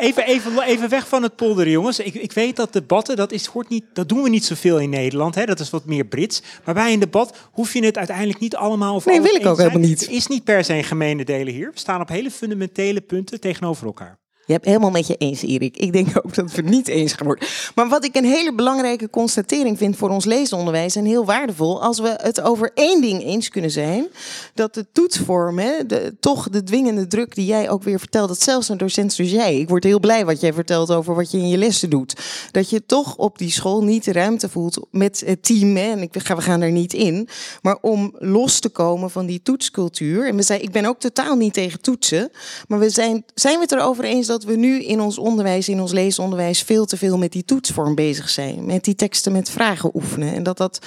[0.00, 1.98] Even, even, even weg van het polderen, jongens.
[1.98, 4.90] Ik, ik weet dat debatten, dat, is, hoort niet, dat doen we niet zoveel in
[4.90, 5.34] Nederland.
[5.34, 5.44] Hè?
[5.44, 6.42] Dat is wat meer Brits.
[6.64, 9.58] Maar bij een debat hoef je het uiteindelijk niet allemaal over Nee, wil ik ook
[9.58, 10.02] helemaal niet.
[10.02, 11.70] Er is niet per se een gemene delen hier.
[11.72, 14.20] We staan op hele fundamentele punten tegenover elkaar.
[14.52, 15.76] Je hebt helemaal met je eens, Erik.
[15.76, 17.48] Ik denk ook dat we niet eens gaan worden.
[17.74, 21.98] Maar wat ik een hele belangrijke constatering vind voor ons leesonderwijs en heel waardevol, als
[21.98, 24.06] we het over één ding eens kunnen zijn,
[24.54, 25.86] dat de toetsvormen,
[26.20, 29.58] toch de dwingende druk die jij ook weer vertelt, dat zelfs een docent zoals jij,
[29.58, 32.70] ik word heel blij wat jij vertelt over wat je in je lessen doet, dat
[32.70, 36.40] je toch op die school niet de ruimte voelt met het team, en ik, we
[36.40, 37.28] gaan er niet in,
[37.62, 40.28] maar om los te komen van die toetscultuur.
[40.28, 42.30] En we zijn, ik ben ook totaal niet tegen toetsen,
[42.68, 45.80] maar we zijn, zijn we het erover eens dat we nu in ons onderwijs, in
[45.80, 48.64] ons leesonderwijs, veel te veel met die toetsvorm bezig zijn.
[48.64, 50.34] Met die teksten met vragen oefenen.
[50.34, 50.78] En dat dat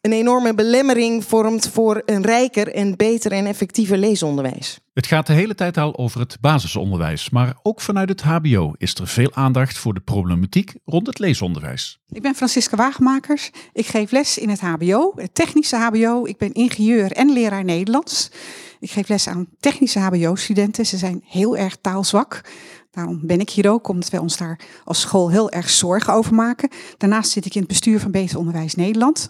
[0.00, 4.78] een enorme belemmering vormt voor een rijker en beter en effectiever leesonderwijs.
[4.92, 8.94] Het gaat de hele tijd al over het basisonderwijs, maar ook vanuit het HBO is
[8.94, 11.98] er veel aandacht voor de problematiek rond het leesonderwijs.
[12.08, 13.50] Ik ben Francisca Wagemakers.
[13.72, 16.26] Ik geef les in het HBO, het technische HBO.
[16.26, 18.30] Ik ben ingenieur en leraar Nederlands.
[18.80, 20.86] Ik geef les aan technische HBO-studenten.
[20.86, 22.40] Ze zijn heel erg taalzwak.
[22.90, 26.34] Daarom ben ik hier ook, omdat wij ons daar als school heel erg zorgen over
[26.34, 26.68] maken.
[26.98, 29.28] Daarnaast zit ik in het bestuur van Beter Onderwijs Nederland.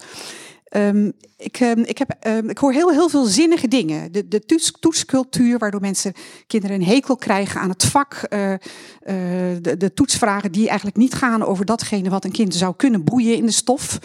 [0.76, 4.12] Um, ik, um, ik, heb, um, ik hoor heel, heel veel zinnige dingen.
[4.12, 6.12] De, de toets, toetscultuur, waardoor mensen,
[6.46, 8.26] kinderen een hekel krijgen aan het vak.
[8.28, 8.58] Uh, uh,
[9.60, 13.36] de, de, toetsvragen die eigenlijk niet gaan over datgene wat een kind zou kunnen boeien
[13.36, 13.98] in de stof.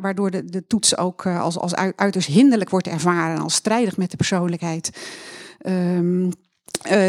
[0.00, 4.10] Waardoor de, de toets ook uh, als, als uiterst hinderlijk wordt ervaren, als strijdig met
[4.10, 4.90] de persoonlijkheid.
[5.62, 6.30] Uh,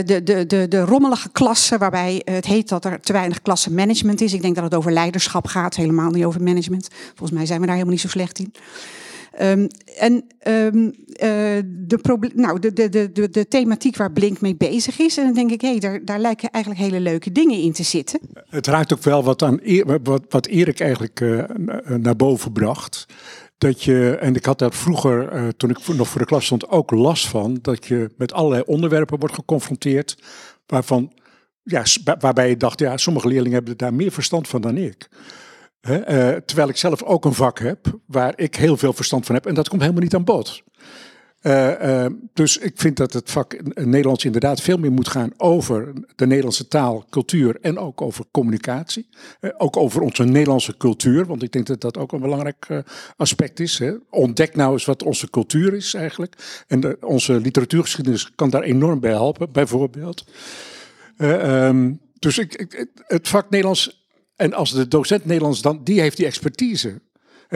[0.06, 4.34] de, de, de, de rommelige klassen, waarbij het heet dat er te weinig klassenmanagement is.
[4.34, 6.88] Ik denk dat het over leiderschap gaat, helemaal niet over management.
[7.08, 8.54] Volgens mij zijn we daar helemaal niet zo slecht in.
[9.42, 10.14] Um, en
[10.48, 10.92] um, uh,
[11.66, 15.18] de, nou, de, de, de, de thematiek waar Blink mee bezig is.
[15.18, 17.84] En dan denk ik, hé, hey, daar, daar lijken eigenlijk hele leuke dingen in te
[17.84, 18.20] zitten.
[18.50, 19.60] Het raakt ook wel wat, aan,
[20.04, 21.44] wat, wat Erik eigenlijk uh,
[21.98, 23.06] naar boven bracht
[23.58, 26.70] dat je, en ik had daar vroeger, uh, toen ik nog voor de klas stond,
[26.70, 30.18] ook last van, dat je met allerlei onderwerpen wordt geconfronteerd,
[30.66, 31.12] waarvan,
[31.64, 31.84] ja,
[32.20, 35.10] waarbij je dacht, ja, sommige leerlingen hebben daar meer verstand van dan ik.
[35.82, 39.36] He, uh, terwijl ik zelf ook een vak heb waar ik heel veel verstand van
[39.36, 40.64] heb en dat komt helemaal niet aan bod.
[41.46, 45.94] Uh, uh, dus ik vind dat het vak Nederlands inderdaad veel meer moet gaan over
[46.16, 49.08] de Nederlandse taal, cultuur en ook over communicatie.
[49.42, 52.84] Uh, ook over onze Nederlandse cultuur, want ik denk dat dat ook een belangrijk
[53.18, 53.80] aspect is.
[53.80, 53.94] Hè.
[54.10, 56.64] Ontdek nou eens wat onze cultuur is eigenlijk.
[56.68, 60.26] En onze literatuurgeschiedenis kan daar enorm bij helpen, bijvoorbeeld.
[61.18, 66.26] Um, dus ik, het vak Nederlands, en als de docent Nederlands dan, die heeft die
[66.26, 67.02] expertise.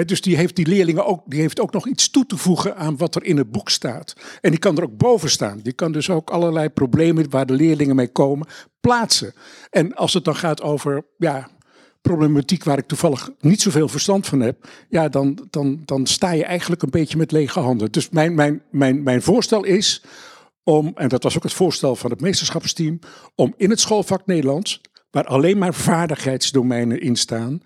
[0.05, 2.97] Dus die heeft die leerlingen ook, die heeft ook nog iets toe te voegen aan
[2.97, 4.15] wat er in het boek staat.
[4.41, 5.59] En die kan er ook boven staan.
[5.63, 8.47] Die kan dus ook allerlei problemen waar de leerlingen mee komen
[8.79, 9.33] plaatsen.
[9.69, 11.49] En als het dan gaat over ja,
[12.01, 16.45] problematiek waar ik toevallig niet zoveel verstand van heb, ja, dan, dan, dan sta je
[16.45, 17.91] eigenlijk een beetje met lege handen.
[17.91, 20.03] Dus mijn, mijn, mijn, mijn voorstel is
[20.63, 22.99] om, en dat was ook het voorstel van het meesterschapsteam,
[23.35, 24.81] om in het schoolvak Nederlands,
[25.11, 27.61] waar alleen maar vaardigheidsdomeinen in staan,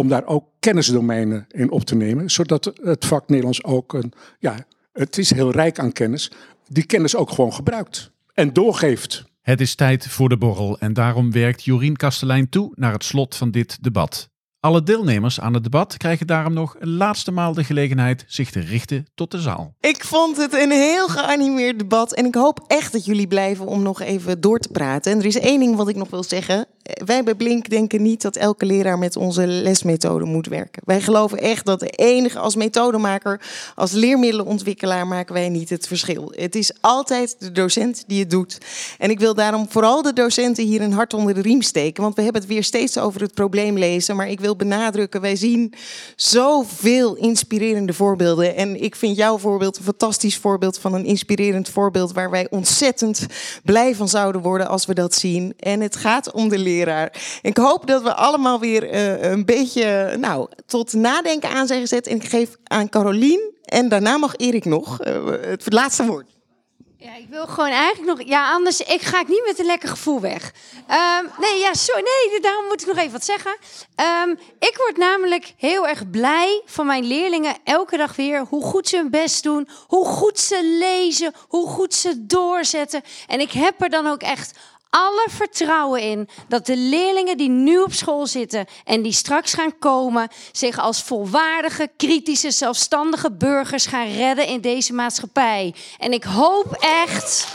[0.00, 4.64] om daar ook kennisdomeinen in op te nemen, zodat het vak Nederlands ook een, ja,
[4.92, 6.30] het is heel rijk aan kennis,
[6.68, 9.24] die kennis ook gewoon gebruikt en doorgeeft.
[9.40, 13.36] Het is tijd voor de borrel en daarom werkt Jorien Kastelein toe naar het slot
[13.36, 14.30] van dit debat.
[14.60, 18.60] Alle deelnemers aan het debat krijgen daarom nog een laatste maal de gelegenheid zich te
[18.60, 19.74] richten tot de zaal.
[19.80, 23.82] Ik vond het een heel geanimeerd debat en ik hoop echt dat jullie blijven om
[23.82, 25.12] nog even door te praten.
[25.12, 26.66] En er is één ding wat ik nog wil zeggen.
[27.04, 30.82] Wij bij Blink denken niet dat elke leraar met onze lesmethode moet werken.
[30.84, 33.40] Wij geloven echt dat de enige als methodemaker,
[33.74, 36.32] als leermiddelenontwikkelaar maken wij niet het verschil.
[36.36, 38.58] Het is altijd de docent die het doet.
[38.98, 42.14] En ik wil daarom vooral de docenten hier een hart onder de riem steken, want
[42.14, 45.74] we hebben het weer steeds over het probleem lezen, maar ik wil benadrukken, wij zien
[46.16, 48.56] zoveel inspirerende voorbeelden.
[48.56, 53.26] En ik vind jouw voorbeeld een fantastisch voorbeeld van een inspirerend voorbeeld waar wij ontzettend
[53.64, 55.54] blij van zouden worden als we dat zien.
[55.58, 57.38] En het gaat om de leraar.
[57.42, 62.06] Ik hoop dat we allemaal weer uh, een beetje nou, tot nadenken aan zijn gezet.
[62.06, 66.39] En ik geef aan Carolien en daarna mag Erik nog uh, het laatste woord.
[67.02, 68.28] Ja, ik wil gewoon eigenlijk nog.
[68.28, 70.52] Ja, anders ik ga ik niet met een lekker gevoel weg.
[70.90, 72.02] Um, nee, ja, sorry.
[72.02, 73.56] Nee, daarom moet ik nog even wat zeggen.
[74.24, 78.46] Um, ik word namelijk heel erg blij van mijn leerlingen elke dag weer.
[78.48, 79.68] Hoe goed ze hun best doen.
[79.86, 81.34] Hoe goed ze lezen.
[81.48, 83.02] Hoe goed ze doorzetten.
[83.26, 84.58] En ik heb er dan ook echt
[84.90, 89.78] alle vertrouwen in dat de leerlingen die nu op school zitten en die straks gaan
[89.78, 95.74] komen, zich als volwaardige, kritische, zelfstandige burgers gaan redden in deze maatschappij.
[95.98, 97.46] En ik hoop echt.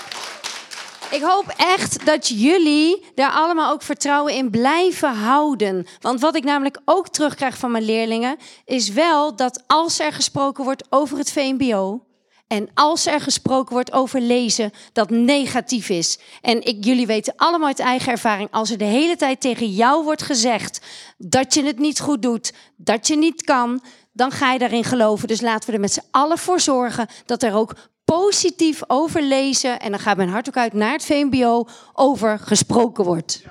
[1.11, 5.87] Ik hoop echt dat jullie daar allemaal ook vertrouwen in blijven houden.
[5.99, 10.63] Want wat ik namelijk ook terugkrijg van mijn leerlingen, is wel dat als er gesproken
[10.63, 12.01] wordt over het VMBO,
[12.47, 16.19] en als er gesproken wordt over lezen, dat negatief is.
[16.41, 20.03] En ik, jullie weten allemaal uit eigen ervaring, als er de hele tijd tegen jou
[20.03, 20.81] wordt gezegd
[21.17, 23.81] dat je het niet goed doet, dat je niet kan,
[24.11, 25.27] dan ga je daarin geloven.
[25.27, 27.75] Dus laten we er met z'n allen voor zorgen dat er ook
[28.05, 33.03] positief over lezen, en dan gaat mijn hart ook uit naar het VMBO, over gesproken
[33.03, 33.43] wordt.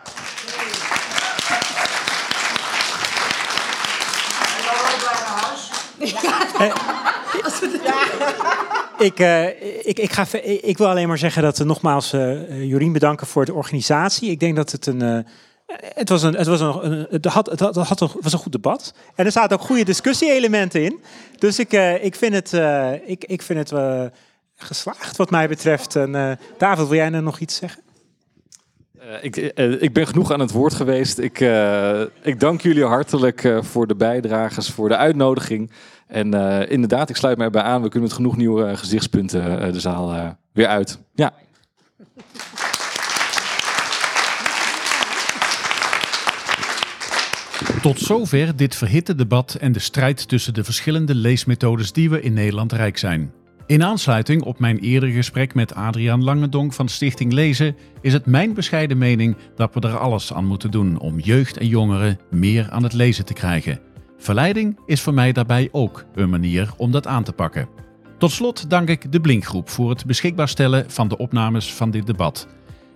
[8.99, 9.47] Ik, uh,
[9.87, 13.45] ik, ik, ga, ik wil alleen maar zeggen dat we nogmaals uh, Jorien bedanken voor
[13.45, 14.31] de organisatie.
[14.31, 15.25] Ik denk dat het een.
[15.95, 18.39] Het was een, het was een, een het had, het had, het had was een
[18.39, 18.95] goed debat.
[19.15, 21.01] En er zaten ook goede discussie-elementen in.
[21.39, 21.73] Dus ik,
[22.03, 22.53] ik vind het,
[23.07, 23.81] ik, ik vind het
[24.57, 25.97] geslaagd wat mij betreft.
[25.97, 27.83] En David, wil jij nou nog iets zeggen?
[29.21, 29.37] Ik,
[29.81, 31.19] ik, ben genoeg aan het woord geweest.
[31.19, 31.41] Ik,
[32.23, 35.71] ik dank jullie hartelijk voor de bijdrages, voor de uitnodiging.
[36.15, 36.33] En
[36.69, 37.83] inderdaad, ik sluit mij bij aan.
[37.83, 40.99] We kunnen met genoeg nieuwe gezichtspunten de zaal weer uit.
[41.15, 41.33] Ja.
[47.83, 52.33] Tot zover dit verhitte debat en de strijd tussen de verschillende leesmethodes die we in
[52.33, 53.33] Nederland rijk zijn.
[53.67, 58.55] In aansluiting op mijn eerdere gesprek met Adriaan Langendonk van Stichting Lezen is het mijn
[58.55, 62.83] bescheiden mening dat we er alles aan moeten doen om jeugd en jongeren meer aan
[62.83, 63.81] het lezen te krijgen.
[64.25, 67.69] Verleiding is voor mij daarbij ook een manier om dat aan te pakken.
[68.19, 72.07] Tot slot dank ik de Blinkgroep voor het beschikbaar stellen van de opnames van dit
[72.07, 72.47] debat.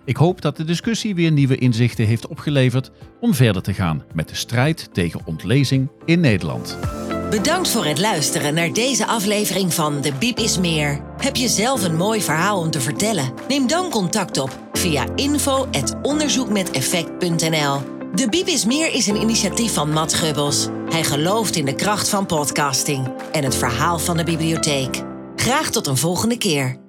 [0.05, 4.29] Ik hoop dat de discussie weer nieuwe inzichten heeft opgeleverd om verder te gaan met
[4.29, 6.77] de strijd tegen ontlezing in Nederland.
[7.29, 11.01] Bedankt voor het luisteren naar deze aflevering van De Biep is Meer.
[11.17, 13.33] Heb je zelf een mooi verhaal om te vertellen?
[13.47, 17.98] Neem dan contact op via info.onderzoekmeteffect.nl.
[18.13, 20.67] De Biep is Meer is een initiatief van Matt Gubbels.
[20.89, 25.01] Hij gelooft in de kracht van podcasting en het verhaal van de bibliotheek.
[25.35, 26.88] Graag tot een volgende keer.